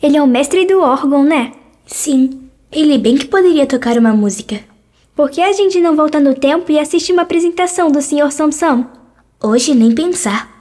Ele 0.00 0.16
é 0.16 0.22
o 0.22 0.26
mestre 0.26 0.64
do 0.64 0.80
órgão, 0.80 1.24
né? 1.24 1.52
Sim, 1.86 2.48
ele 2.70 2.96
bem 2.98 3.16
que 3.16 3.26
poderia 3.26 3.66
tocar 3.66 3.98
uma 3.98 4.12
música. 4.12 4.60
Por 5.14 5.28
que 5.28 5.42
a 5.42 5.52
gente 5.52 5.80
não 5.80 5.96
volta 5.96 6.20
no 6.20 6.34
tempo 6.34 6.70
e 6.70 6.78
assiste 6.78 7.12
uma 7.12 7.22
apresentação 7.22 7.90
do 7.90 8.00
Sr. 8.00 8.30
Samson? 8.30 8.86
Hoje 9.42 9.74
nem 9.74 9.92
pensar. 9.92 10.59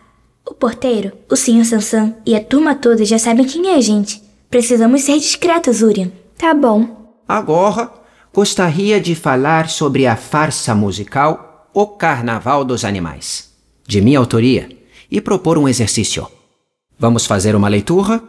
O 0.49 0.53
porteiro, 0.55 1.11
o 1.29 1.35
Sr. 1.35 1.63
Samson 1.63 2.15
e 2.25 2.35
a 2.35 2.43
turma 2.43 2.73
toda 2.73 3.05
já 3.05 3.19
sabem 3.19 3.45
quem 3.45 3.69
é 3.69 3.75
a 3.75 3.81
gente. 3.81 4.19
Precisamos 4.49 5.03
ser 5.03 5.19
discretos, 5.19 5.83
Urian. 5.83 6.11
Tá 6.35 6.55
bom. 6.55 7.13
Agora, 7.27 7.91
gostaria 8.33 8.99
de 8.99 9.13
falar 9.13 9.69
sobre 9.69 10.07
a 10.07 10.15
farsa 10.15 10.73
musical 10.73 11.69
O 11.71 11.85
Carnaval 11.85 12.65
dos 12.65 12.83
Animais, 12.83 13.51
de 13.87 14.01
minha 14.01 14.17
autoria, 14.17 14.75
e 15.11 15.21
propor 15.21 15.59
um 15.59 15.67
exercício. 15.69 16.27
Vamos 16.97 17.27
fazer 17.27 17.55
uma 17.55 17.67
leitura? 17.67 18.19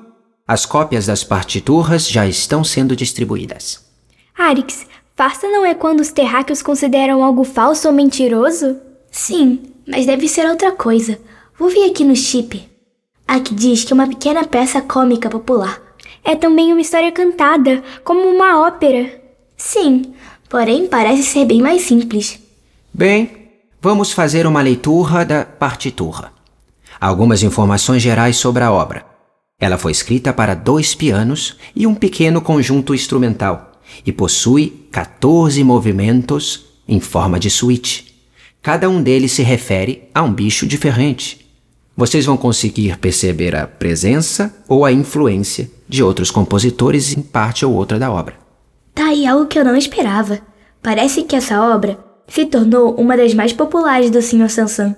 As 0.47 0.67
cópias 0.67 1.07
das 1.07 1.25
partituras 1.25 2.07
já 2.07 2.27
estão 2.27 2.63
sendo 2.63 2.95
distribuídas. 2.95 3.83
Arix, 4.37 4.87
farsa 5.17 5.49
não 5.49 5.65
é 5.65 5.73
quando 5.75 6.01
os 6.01 6.13
terráqueos 6.13 6.61
consideram 6.61 7.25
algo 7.25 7.45
falso 7.45 7.89
ou 7.89 7.95
mentiroso? 7.95 8.77
Sim, 9.11 9.73
mas 9.89 10.05
deve 10.05 10.29
ser 10.29 10.47
outra 10.47 10.73
coisa. 10.73 11.19
Vou 11.61 11.69
ver 11.69 11.91
aqui 11.91 12.05
no 12.05 12.17
chip. 12.17 12.67
Aqui 13.29 13.55
diz 13.55 13.85
que 13.85 13.93
é 13.93 13.95
uma 13.95 14.09
pequena 14.09 14.47
peça 14.47 14.81
cômica 14.81 15.29
popular. 15.29 15.79
É 16.25 16.35
também 16.35 16.73
uma 16.73 16.81
história 16.81 17.13
cantada, 17.13 17.85
como 18.03 18.23
uma 18.23 18.67
ópera. 18.67 19.21
Sim, 19.59 20.15
porém 20.49 20.87
parece 20.87 21.23
ser 21.23 21.45
bem 21.45 21.61
mais 21.61 21.83
simples. 21.83 22.41
Bem, 22.95 23.51
vamos 23.79 24.11
fazer 24.11 24.47
uma 24.47 24.63
leitura 24.63 25.23
da 25.23 25.45
partitura. 25.45 26.33
Algumas 26.99 27.43
informações 27.43 28.01
gerais 28.01 28.39
sobre 28.39 28.65
a 28.65 28.73
obra. 28.73 29.05
Ela 29.61 29.77
foi 29.77 29.93
escrita 29.93 30.33
para 30.33 30.55
dois 30.55 30.95
pianos 30.95 31.59
e 31.77 31.87
um 31.87 31.95
pequeno 31.95 32.41
conjunto 32.41 32.95
instrumental 32.95 33.73
e 34.07 34.11
possui 34.11 34.89
14 34.91 35.63
movimentos 35.63 36.65
em 36.89 37.01
forma 37.01 37.39
de 37.39 37.51
suíte. 37.51 38.15
Cada 38.63 38.89
um 38.89 39.03
deles 39.03 39.33
se 39.33 39.43
refere 39.43 40.09
a 40.15 40.23
um 40.23 40.33
bicho 40.33 40.67
diferente. 40.67 41.40
Vocês 42.01 42.25
vão 42.25 42.35
conseguir 42.35 42.97
perceber 42.97 43.55
a 43.55 43.67
presença 43.67 44.55
ou 44.67 44.87
a 44.87 44.91
influência 44.91 45.71
de 45.87 46.03
outros 46.03 46.31
compositores 46.31 47.15
em 47.15 47.21
parte 47.21 47.63
ou 47.67 47.75
outra 47.75 47.99
da 47.99 48.11
obra. 48.11 48.39
Tá 48.95 49.09
aí 49.09 49.27
algo 49.27 49.45
que 49.45 49.59
eu 49.59 49.65
não 49.67 49.77
esperava. 49.77 50.41
Parece 50.83 51.25
que 51.25 51.37
essa 51.37 51.61
obra 51.61 51.99
se 52.27 52.47
tornou 52.47 52.95
uma 52.95 53.19
das 53.19 53.35
mais 53.35 53.53
populares 53.53 54.09
do 54.09 54.23
Sr. 54.23 54.49
Sansan. 54.49 54.97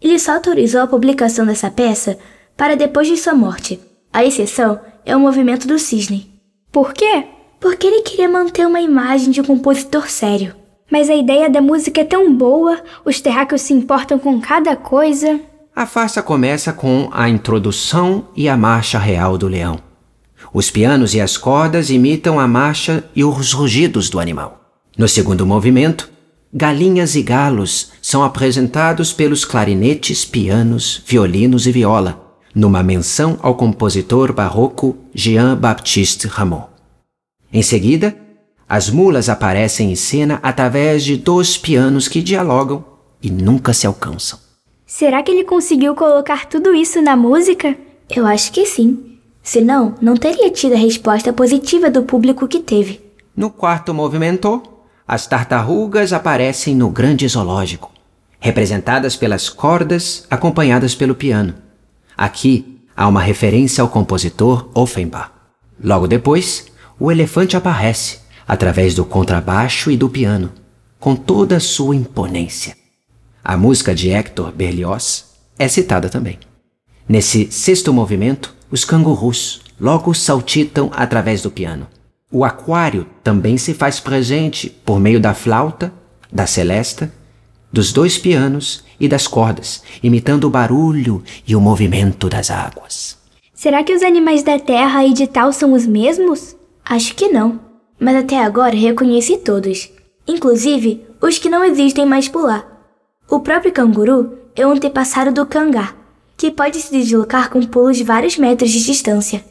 Ele 0.00 0.18
só 0.18 0.36
autorizou 0.36 0.80
a 0.80 0.86
publicação 0.86 1.44
dessa 1.44 1.70
peça 1.70 2.18
para 2.56 2.76
depois 2.76 3.06
de 3.06 3.18
sua 3.18 3.34
morte. 3.34 3.78
A 4.10 4.24
exceção 4.24 4.80
é 5.04 5.14
o 5.14 5.20
movimento 5.20 5.68
do 5.68 5.78
cisne. 5.78 6.40
Por 6.72 6.94
quê? 6.94 7.26
Porque 7.60 7.86
ele 7.86 8.00
queria 8.00 8.26
manter 8.26 8.66
uma 8.66 8.80
imagem 8.80 9.32
de 9.32 9.42
um 9.42 9.44
compositor 9.44 10.08
sério. 10.08 10.56
Mas 10.90 11.10
a 11.10 11.14
ideia 11.14 11.50
da 11.50 11.60
música 11.60 12.00
é 12.00 12.04
tão 12.04 12.34
boa, 12.34 12.82
os 13.04 13.20
terráqueos 13.20 13.60
se 13.60 13.74
importam 13.74 14.18
com 14.18 14.40
cada 14.40 14.74
coisa. 14.76 15.38
A 15.78 15.86
farsa 15.86 16.20
começa 16.20 16.72
com 16.72 17.08
a 17.12 17.28
introdução 17.28 18.26
e 18.34 18.48
a 18.48 18.56
marcha 18.56 18.98
real 18.98 19.38
do 19.38 19.46
leão. 19.46 19.78
Os 20.52 20.72
pianos 20.72 21.14
e 21.14 21.20
as 21.20 21.36
cordas 21.36 21.88
imitam 21.88 22.40
a 22.40 22.48
marcha 22.48 23.04
e 23.14 23.22
os 23.22 23.52
rugidos 23.52 24.10
do 24.10 24.18
animal. 24.18 24.60
No 24.98 25.06
segundo 25.06 25.46
movimento, 25.46 26.10
galinhas 26.52 27.14
e 27.14 27.22
galos 27.22 27.92
são 28.02 28.24
apresentados 28.24 29.12
pelos 29.12 29.44
clarinetes, 29.44 30.24
pianos, 30.24 31.00
violinos 31.06 31.64
e 31.64 31.70
viola, 31.70 32.20
numa 32.52 32.82
menção 32.82 33.38
ao 33.40 33.54
compositor 33.54 34.32
barroco 34.32 34.96
Jean-Baptiste 35.14 36.26
Rameau. 36.26 36.70
Em 37.52 37.62
seguida, 37.62 38.16
as 38.68 38.90
mulas 38.90 39.28
aparecem 39.28 39.92
em 39.92 39.94
cena 39.94 40.40
através 40.42 41.04
de 41.04 41.16
dois 41.16 41.56
pianos 41.56 42.08
que 42.08 42.20
dialogam 42.20 42.84
e 43.22 43.30
nunca 43.30 43.72
se 43.72 43.86
alcançam. 43.86 44.47
Será 44.90 45.22
que 45.22 45.30
ele 45.30 45.44
conseguiu 45.44 45.94
colocar 45.94 46.46
tudo 46.46 46.74
isso 46.74 47.02
na 47.02 47.14
música? 47.14 47.76
Eu 48.08 48.24
acho 48.24 48.50
que 48.50 48.64
sim. 48.64 49.18
Senão, 49.42 49.94
não 50.00 50.16
teria 50.16 50.50
tido 50.50 50.72
a 50.72 50.78
resposta 50.78 51.30
positiva 51.30 51.90
do 51.90 52.04
público 52.04 52.48
que 52.48 52.58
teve. 52.58 52.98
No 53.36 53.50
quarto 53.50 53.92
movimento, 53.92 54.62
as 55.06 55.26
tartarugas 55.26 56.14
aparecem 56.14 56.74
no 56.74 56.88
grande 56.88 57.28
zoológico, 57.28 57.92
representadas 58.40 59.14
pelas 59.14 59.50
cordas 59.50 60.26
acompanhadas 60.30 60.94
pelo 60.94 61.14
piano. 61.14 61.54
Aqui 62.16 62.80
há 62.96 63.06
uma 63.06 63.20
referência 63.20 63.82
ao 63.82 63.90
compositor 63.90 64.70
Offenbach. 64.74 65.30
Logo 65.84 66.08
depois, 66.08 66.66
o 66.98 67.12
elefante 67.12 67.58
aparece 67.58 68.20
através 68.48 68.94
do 68.94 69.04
contrabaixo 69.04 69.90
e 69.90 69.98
do 69.98 70.08
piano, 70.08 70.50
com 70.98 71.14
toda 71.14 71.58
a 71.58 71.60
sua 71.60 71.94
imponência. 71.94 72.74
A 73.48 73.56
música 73.56 73.94
de 73.94 74.10
Hector 74.10 74.52
Berlioz 74.52 75.24
é 75.58 75.66
citada 75.68 76.10
também. 76.10 76.38
Nesse 77.08 77.50
sexto 77.50 77.94
movimento, 77.94 78.54
os 78.70 78.84
cangurus 78.84 79.62
logo 79.80 80.12
saltitam 80.12 80.90
através 80.92 81.40
do 81.40 81.50
piano. 81.50 81.86
O 82.30 82.44
aquário 82.44 83.06
também 83.24 83.56
se 83.56 83.72
faz 83.72 84.00
presente 84.00 84.68
por 84.68 85.00
meio 85.00 85.18
da 85.18 85.32
flauta, 85.32 85.90
da 86.30 86.44
celesta, 86.44 87.10
dos 87.72 87.90
dois 87.90 88.18
pianos 88.18 88.84
e 89.00 89.08
das 89.08 89.26
cordas, 89.26 89.82
imitando 90.02 90.44
o 90.44 90.50
barulho 90.50 91.22
e 91.46 91.56
o 91.56 91.60
movimento 91.60 92.28
das 92.28 92.50
águas. 92.50 93.16
Será 93.54 93.82
que 93.82 93.94
os 93.94 94.02
animais 94.02 94.42
da 94.42 94.58
terra 94.58 95.06
e 95.06 95.14
de 95.14 95.26
tal 95.26 95.54
são 95.54 95.72
os 95.72 95.86
mesmos? 95.86 96.54
Acho 96.84 97.14
que 97.14 97.28
não, 97.28 97.58
mas 97.98 98.14
até 98.14 98.44
agora 98.44 98.76
reconheci 98.76 99.38
todos, 99.38 99.88
inclusive 100.26 101.02
os 101.18 101.38
que 101.38 101.48
não 101.48 101.64
existem 101.64 102.04
mais 102.04 102.28
por 102.28 102.44
lá. 102.44 102.77
O 103.30 103.40
próprio 103.40 103.70
canguru 103.70 104.38
é 104.56 104.66
um 104.66 104.70
antepassado 104.70 105.30
do 105.30 105.44
cangá, 105.44 105.94
que 106.34 106.50
pode 106.50 106.80
se 106.80 106.90
deslocar 106.90 107.50
com 107.50 107.60
pulos 107.66 107.98
de 107.98 108.02
vários 108.02 108.38
metros 108.38 108.70
de 108.70 108.82
distância. 108.82 109.44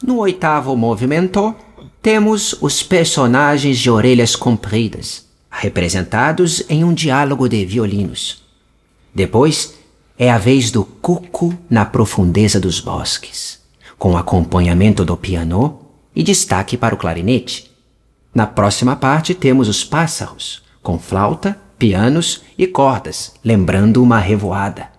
No 0.00 0.18
oitavo 0.18 0.76
movimento, 0.76 1.52
temos 2.00 2.54
os 2.62 2.84
personagens 2.84 3.78
de 3.78 3.90
orelhas 3.90 4.36
compridas, 4.36 5.26
representados 5.50 6.62
em 6.68 6.84
um 6.84 6.94
diálogo 6.94 7.48
de 7.48 7.66
violinos. 7.66 8.44
Depois, 9.12 9.74
é 10.16 10.30
a 10.30 10.38
vez 10.38 10.70
do 10.70 10.84
cuco 10.84 11.52
na 11.68 11.84
profundeza 11.84 12.60
dos 12.60 12.78
bosques, 12.78 13.58
com 13.98 14.16
acompanhamento 14.16 15.04
do 15.04 15.16
piano 15.16 15.80
e 16.14 16.22
destaque 16.22 16.76
para 16.76 16.94
o 16.94 16.98
clarinete. 16.98 17.72
Na 18.32 18.46
próxima 18.46 18.94
parte, 18.94 19.34
temos 19.34 19.68
os 19.68 19.82
pássaros, 19.82 20.62
com 20.80 20.96
flauta, 20.96 21.58
pianos 21.80 22.42
e 22.58 22.66
cordas, 22.66 23.32
lembrando 23.42 24.02
uma 24.02 24.18
revoada. 24.18 24.90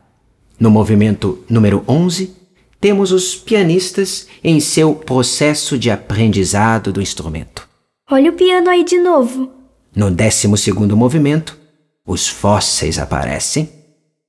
No 0.60 0.72
movimento 0.72 1.44
número 1.48 1.84
11, 1.88 2.36
temos 2.80 3.12
os 3.12 3.36
pianistas 3.36 4.28
em 4.44 4.60
seu 4.60 4.96
processo 4.96 5.78
de 5.78 5.91
aprendizado 5.91 6.91
do 6.91 7.00
instrumento. 7.00 7.70
Olha 8.10 8.32
o 8.32 8.34
piano 8.34 8.67
aí 8.67 8.84
de 8.84 8.98
novo. 8.98 9.52
No 9.96 10.10
décimo 10.10 10.58
segundo 10.58 10.98
movimento, 10.98 11.56
os 12.06 12.28
fósseis 12.28 12.98
aparecem 12.98 13.70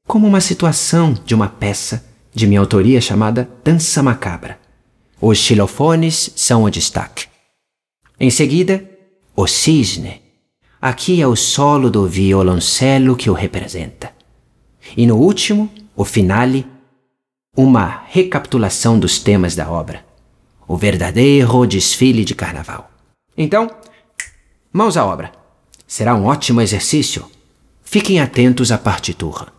como 0.06 0.26
uma 0.26 0.40
situação 0.40 1.14
de 1.24 1.34
uma 1.34 1.48
peça 1.48 2.04
de 2.34 2.46
minha 2.46 2.60
autoria 2.60 3.00
chamada 3.00 3.48
Dança 3.64 4.02
Macabra. 4.02 4.58
Os 5.18 5.38
xilofones 5.38 6.32
são 6.36 6.64
o 6.64 6.70
destaque. 6.70 7.26
Em 8.20 8.28
seguida, 8.28 8.84
o 9.34 9.46
cisne. 9.46 10.21
Aqui 10.84 11.22
é 11.22 11.26
o 11.28 11.36
solo 11.36 11.88
do 11.88 12.08
violoncelo 12.08 13.14
que 13.14 13.30
o 13.30 13.32
representa. 13.32 14.12
E 14.96 15.06
no 15.06 15.14
último, 15.14 15.70
o 15.94 16.04
finale, 16.04 16.66
uma 17.56 18.02
recapitulação 18.08 18.98
dos 18.98 19.20
temas 19.20 19.54
da 19.54 19.70
obra. 19.70 20.04
O 20.66 20.76
verdadeiro 20.76 21.64
desfile 21.68 22.24
de 22.24 22.34
carnaval. 22.34 22.90
Então, 23.38 23.70
mãos 24.72 24.96
à 24.96 25.06
obra. 25.06 25.30
Será 25.86 26.16
um 26.16 26.24
ótimo 26.24 26.60
exercício. 26.60 27.30
Fiquem 27.84 28.20
atentos 28.20 28.72
à 28.72 28.76
partitura. 28.76 29.52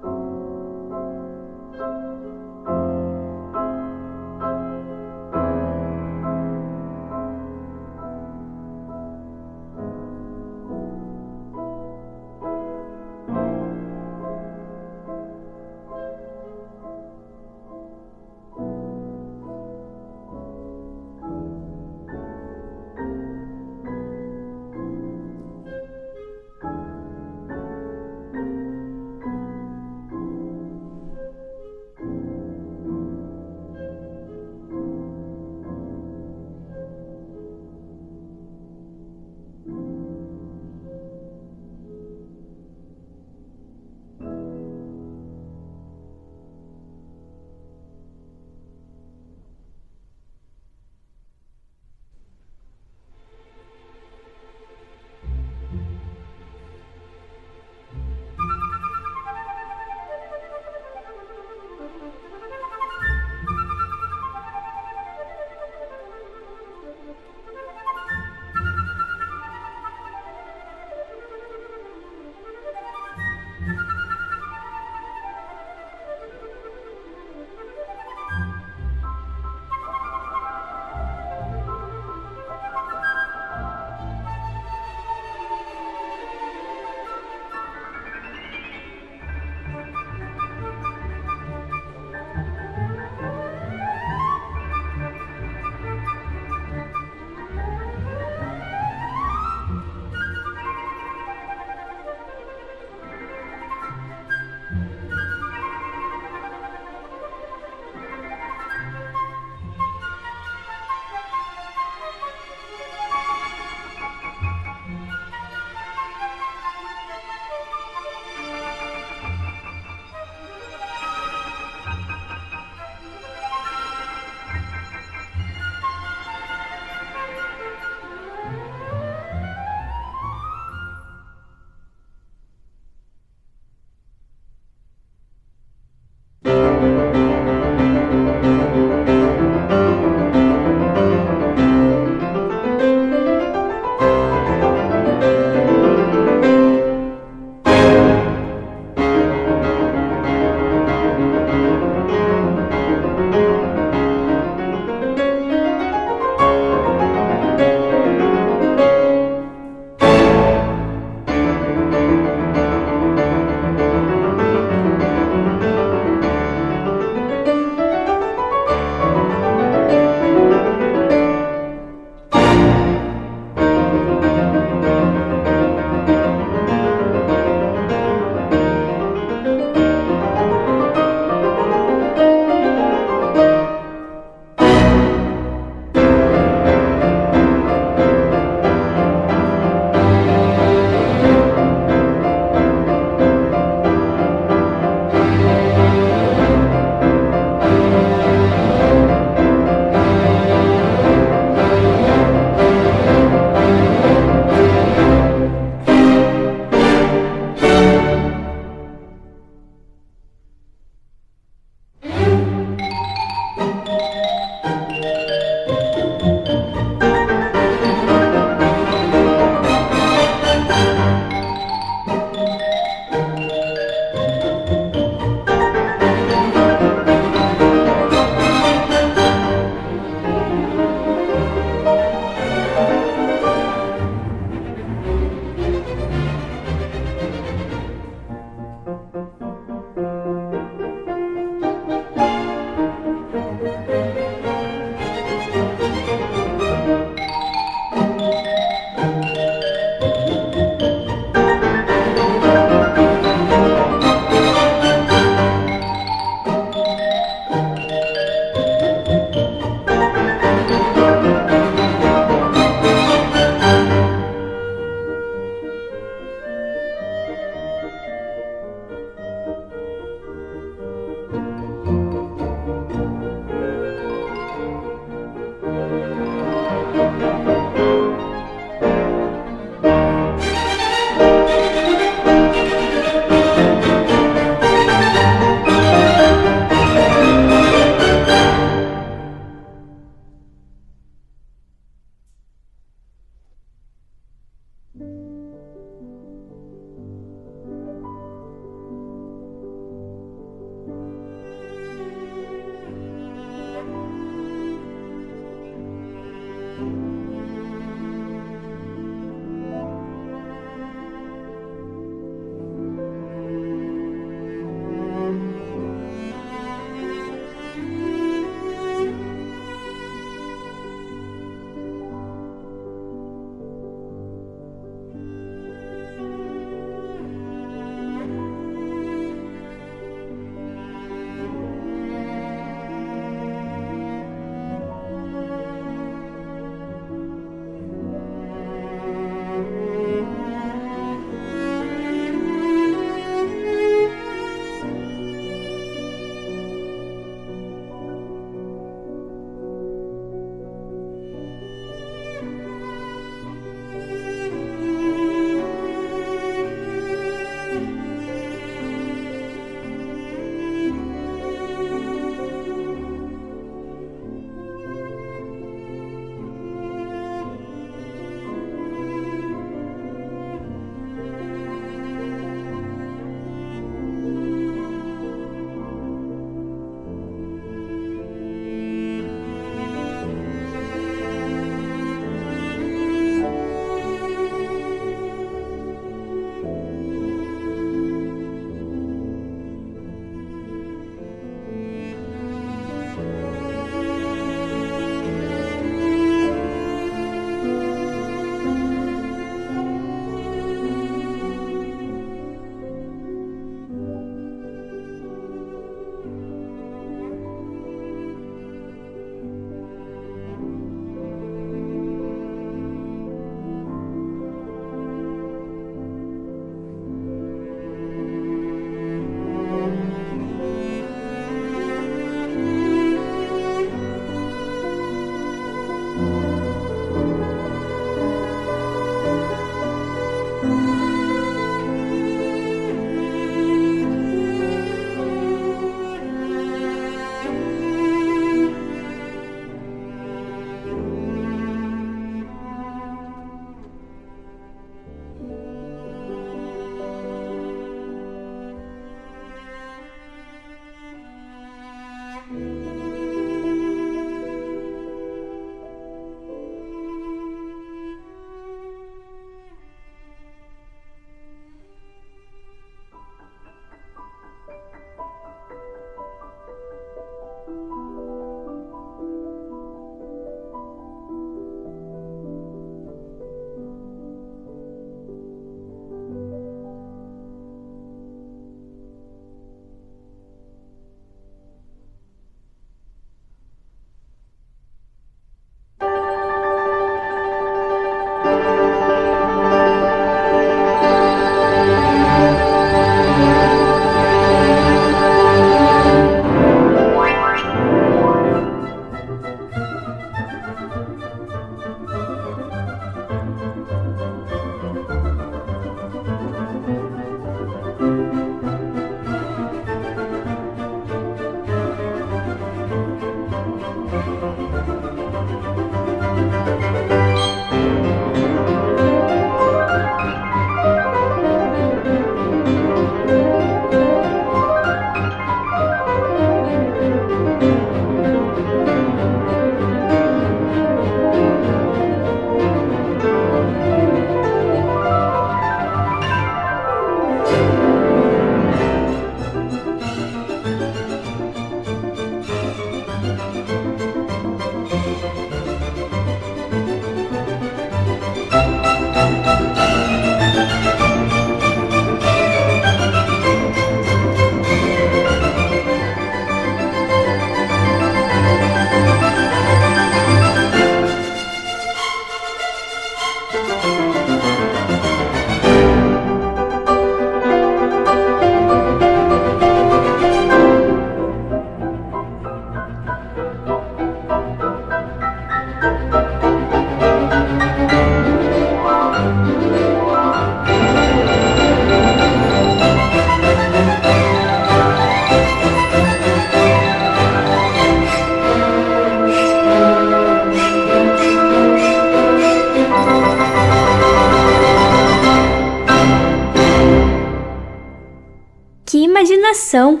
Imaginação. 599.68 600.00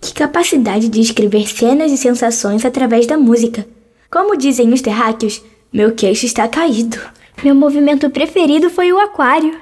Que 0.00 0.12
capacidade 0.12 0.88
de 0.88 1.00
escrever 1.00 1.48
cenas 1.48 1.90
e 1.90 1.96
sensações 1.96 2.64
através 2.64 3.06
da 3.06 3.16
música. 3.16 3.66
Como 4.10 4.36
dizem 4.36 4.72
os 4.72 4.80
terráqueos, 4.80 5.42
meu 5.72 5.92
queixo 5.92 6.26
está 6.26 6.46
caído. 6.48 6.98
Meu 7.42 7.54
movimento 7.54 8.10
preferido 8.10 8.70
foi 8.70 8.92
o 8.92 8.98
aquário. 8.98 9.56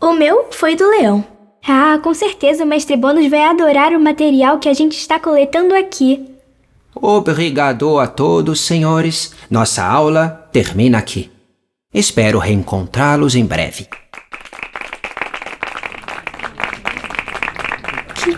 O 0.00 0.12
meu 0.12 0.46
foi 0.50 0.76
do 0.76 0.88
leão. 0.88 1.24
Ah, 1.66 1.98
com 2.02 2.14
certeza 2.14 2.64
o 2.64 2.66
mestre 2.66 2.96
Bônus 2.96 3.28
vai 3.28 3.42
adorar 3.42 3.92
o 3.92 4.00
material 4.00 4.58
que 4.58 4.68
a 4.68 4.72
gente 4.72 4.96
está 4.96 5.18
coletando 5.18 5.74
aqui. 5.74 6.26
Obrigado 6.94 7.98
a 7.98 8.06
todos, 8.06 8.60
senhores. 8.60 9.32
Nossa 9.50 9.84
aula 9.84 10.48
termina 10.52 10.98
aqui. 10.98 11.30
Espero 11.92 12.38
reencontrá-los 12.38 13.34
em 13.34 13.44
breve. 13.44 13.88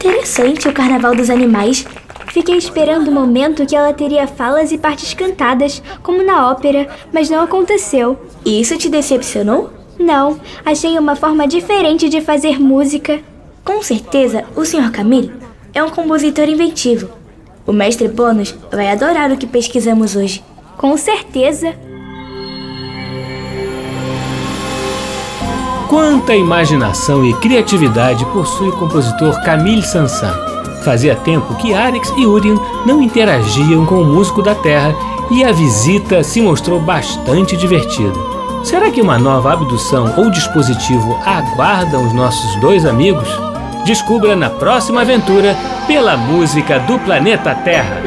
Interessante 0.02 0.66
o 0.66 0.72
Carnaval 0.72 1.14
dos 1.14 1.30
Animais. 1.30 1.86
Fiquei 2.32 2.56
esperando 2.56 3.06
o 3.06 3.12
momento 3.12 3.64
que 3.64 3.76
ela 3.76 3.92
teria 3.92 4.26
falas 4.26 4.72
e 4.72 4.78
partes 4.78 5.14
cantadas, 5.14 5.80
como 6.02 6.24
na 6.24 6.50
ópera, 6.50 6.88
mas 7.12 7.30
não 7.30 7.40
aconteceu. 7.40 8.18
E 8.44 8.60
isso 8.60 8.76
te 8.76 8.88
decepcionou? 8.88 9.70
Não, 9.96 10.40
achei 10.64 10.98
uma 10.98 11.14
forma 11.14 11.46
diferente 11.46 12.08
de 12.08 12.20
fazer 12.20 12.60
música. 12.60 13.20
Com 13.64 13.80
certeza, 13.80 14.44
o 14.56 14.64
Sr. 14.64 14.90
Camille 14.90 15.32
é 15.72 15.84
um 15.84 15.90
compositor 15.90 16.48
inventivo. 16.48 17.08
O 17.64 17.72
mestre 17.72 18.08
Bônus 18.08 18.56
vai 18.72 18.88
adorar 18.88 19.30
o 19.30 19.36
que 19.36 19.46
pesquisamos 19.46 20.16
hoje. 20.16 20.42
Com 20.76 20.96
certeza. 20.96 21.76
Quanta 25.92 26.34
imaginação 26.34 27.22
e 27.22 27.34
criatividade 27.34 28.24
possui 28.32 28.70
o 28.70 28.76
compositor 28.78 29.38
Camille 29.42 29.82
Sansan. 29.82 30.32
Fazia 30.82 31.14
tempo 31.14 31.54
que 31.56 31.74
Arix 31.74 32.10
e 32.16 32.24
Urien 32.24 32.58
não 32.86 33.02
interagiam 33.02 33.84
com 33.84 33.96
o 33.96 34.04
músico 34.06 34.40
da 34.40 34.54
Terra 34.54 34.94
e 35.30 35.44
a 35.44 35.52
visita 35.52 36.24
se 36.24 36.40
mostrou 36.40 36.80
bastante 36.80 37.58
divertida. 37.58 38.18
Será 38.64 38.90
que 38.90 39.02
uma 39.02 39.18
nova 39.18 39.52
abdução 39.52 40.14
ou 40.16 40.30
dispositivo 40.30 41.14
aguardam 41.26 42.06
os 42.06 42.14
nossos 42.14 42.58
dois 42.58 42.86
amigos? 42.86 43.28
Descubra 43.84 44.34
na 44.34 44.48
próxima 44.48 45.02
aventura 45.02 45.54
pela 45.86 46.16
música 46.16 46.78
do 46.80 46.98
planeta 47.00 47.54
Terra. 47.54 48.00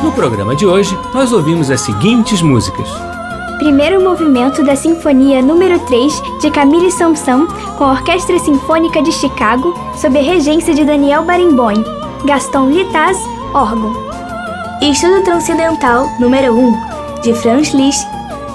No 0.00 0.12
programa 0.12 0.54
de 0.54 0.64
hoje, 0.64 0.96
nós 1.12 1.32
ouvimos 1.32 1.72
as 1.72 1.80
seguintes 1.80 2.40
músicas: 2.40 3.15
Primeiro 3.58 4.02
movimento 4.02 4.62
da 4.62 4.76
Sinfonia 4.76 5.40
número 5.40 5.78
3 5.78 6.22
de 6.42 6.50
Camille 6.50 6.90
Sampson, 6.90 7.46
com 7.78 7.84
a 7.84 7.92
Orquestra 7.92 8.38
Sinfônica 8.38 9.02
de 9.02 9.10
Chicago, 9.10 9.74
sob 9.96 10.18
a 10.18 10.22
regência 10.22 10.74
de 10.74 10.84
Daniel 10.84 11.24
Barenboim. 11.24 11.82
Gaston 12.26 12.68
Litaz, 12.68 13.16
órgão. 13.54 13.94
Estudo 14.82 15.24
Transcendental 15.24 16.06
número 16.20 16.54
1 16.54 17.22
de 17.22 17.32
Franz 17.32 17.72
Liszt, 17.72 18.06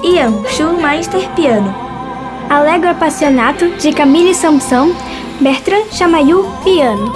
Ian 0.03 0.33
Schulmeister, 0.45 1.27
piano. 1.35 1.73
Allegro 2.47 2.91
Appassionato 2.91 3.69
de 3.77 3.91
Camille 3.91 4.35
Sampson, 4.35 4.91
Bertrand 5.39 5.85
Chamayou, 5.91 6.45
piano. 6.63 7.11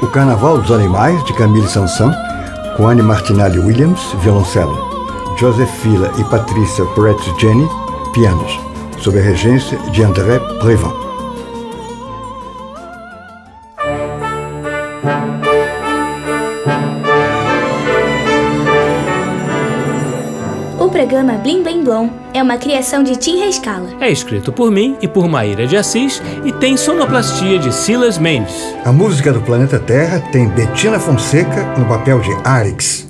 O 0.00 0.06
Carnaval 0.06 0.56
dos 0.56 0.72
Animais, 0.72 1.22
de 1.24 1.34
Camille 1.34 1.68
Sanson, 1.68 2.10
com 2.78 2.88
Anne 2.88 3.02
Martinelli 3.02 3.58
Williams, 3.58 4.00
violoncelo. 4.20 4.89
Joseph 5.40 5.70
Fila 5.80 6.12
e 6.18 6.24
Patrícia 6.24 6.84
Brett 6.94 7.18
Jenny, 7.40 7.66
pianos, 8.12 8.60
sob 8.98 9.18
a 9.18 9.22
regência 9.22 9.78
de 9.90 10.02
André 10.02 10.38
Prévent. 10.60 10.92
O 20.78 20.90
programa 20.90 21.32
Blim 21.38 21.62
Blim 21.62 21.84
Blom 21.84 22.10
é 22.34 22.42
uma 22.42 22.58
criação 22.58 23.02
de 23.02 23.16
Tim 23.16 23.38
Rescala. 23.38 23.88
É 23.98 24.10
escrito 24.10 24.52
por 24.52 24.70
mim 24.70 24.98
e 25.00 25.08
por 25.08 25.26
Maíra 25.26 25.66
de 25.66 25.74
Assis 25.74 26.20
e 26.44 26.52
tem 26.52 26.76
sonoplastia 26.76 27.58
de 27.58 27.72
Silas 27.72 28.18
Mendes. 28.18 28.74
A 28.84 28.92
música 28.92 29.32
do 29.32 29.40
planeta 29.40 29.78
Terra 29.78 30.20
tem 30.32 30.48
Bettina 30.48 31.00
Fonseca 31.00 31.64
no 31.78 31.86
papel 31.86 32.20
de 32.20 32.30
Arix. 32.44 33.09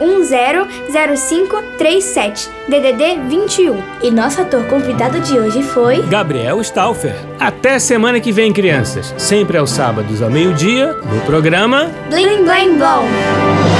997100537, 0.00 2.48
DDD 2.68 3.20
21. 3.28 3.82
E 4.02 4.10
nosso 4.10 4.40
ator 4.40 4.64
convidado 4.66 5.20
de 5.20 5.38
hoje 5.38 5.62
foi 5.62 6.02
Gabriel 6.02 6.60
Stauffer. 6.62 7.14
Até 7.38 7.78
semana 7.78 8.18
que 8.20 8.32
vem, 8.32 8.52
crianças. 8.52 9.14
Sempre 9.18 9.58
aos 9.58 9.70
sábados 9.70 10.22
ao 10.22 10.30
meio-dia, 10.30 10.92
no 10.92 11.20
programa 11.22 11.90
Blim 12.10 12.44
Blim 12.44 12.78
Blom. 12.78 13.73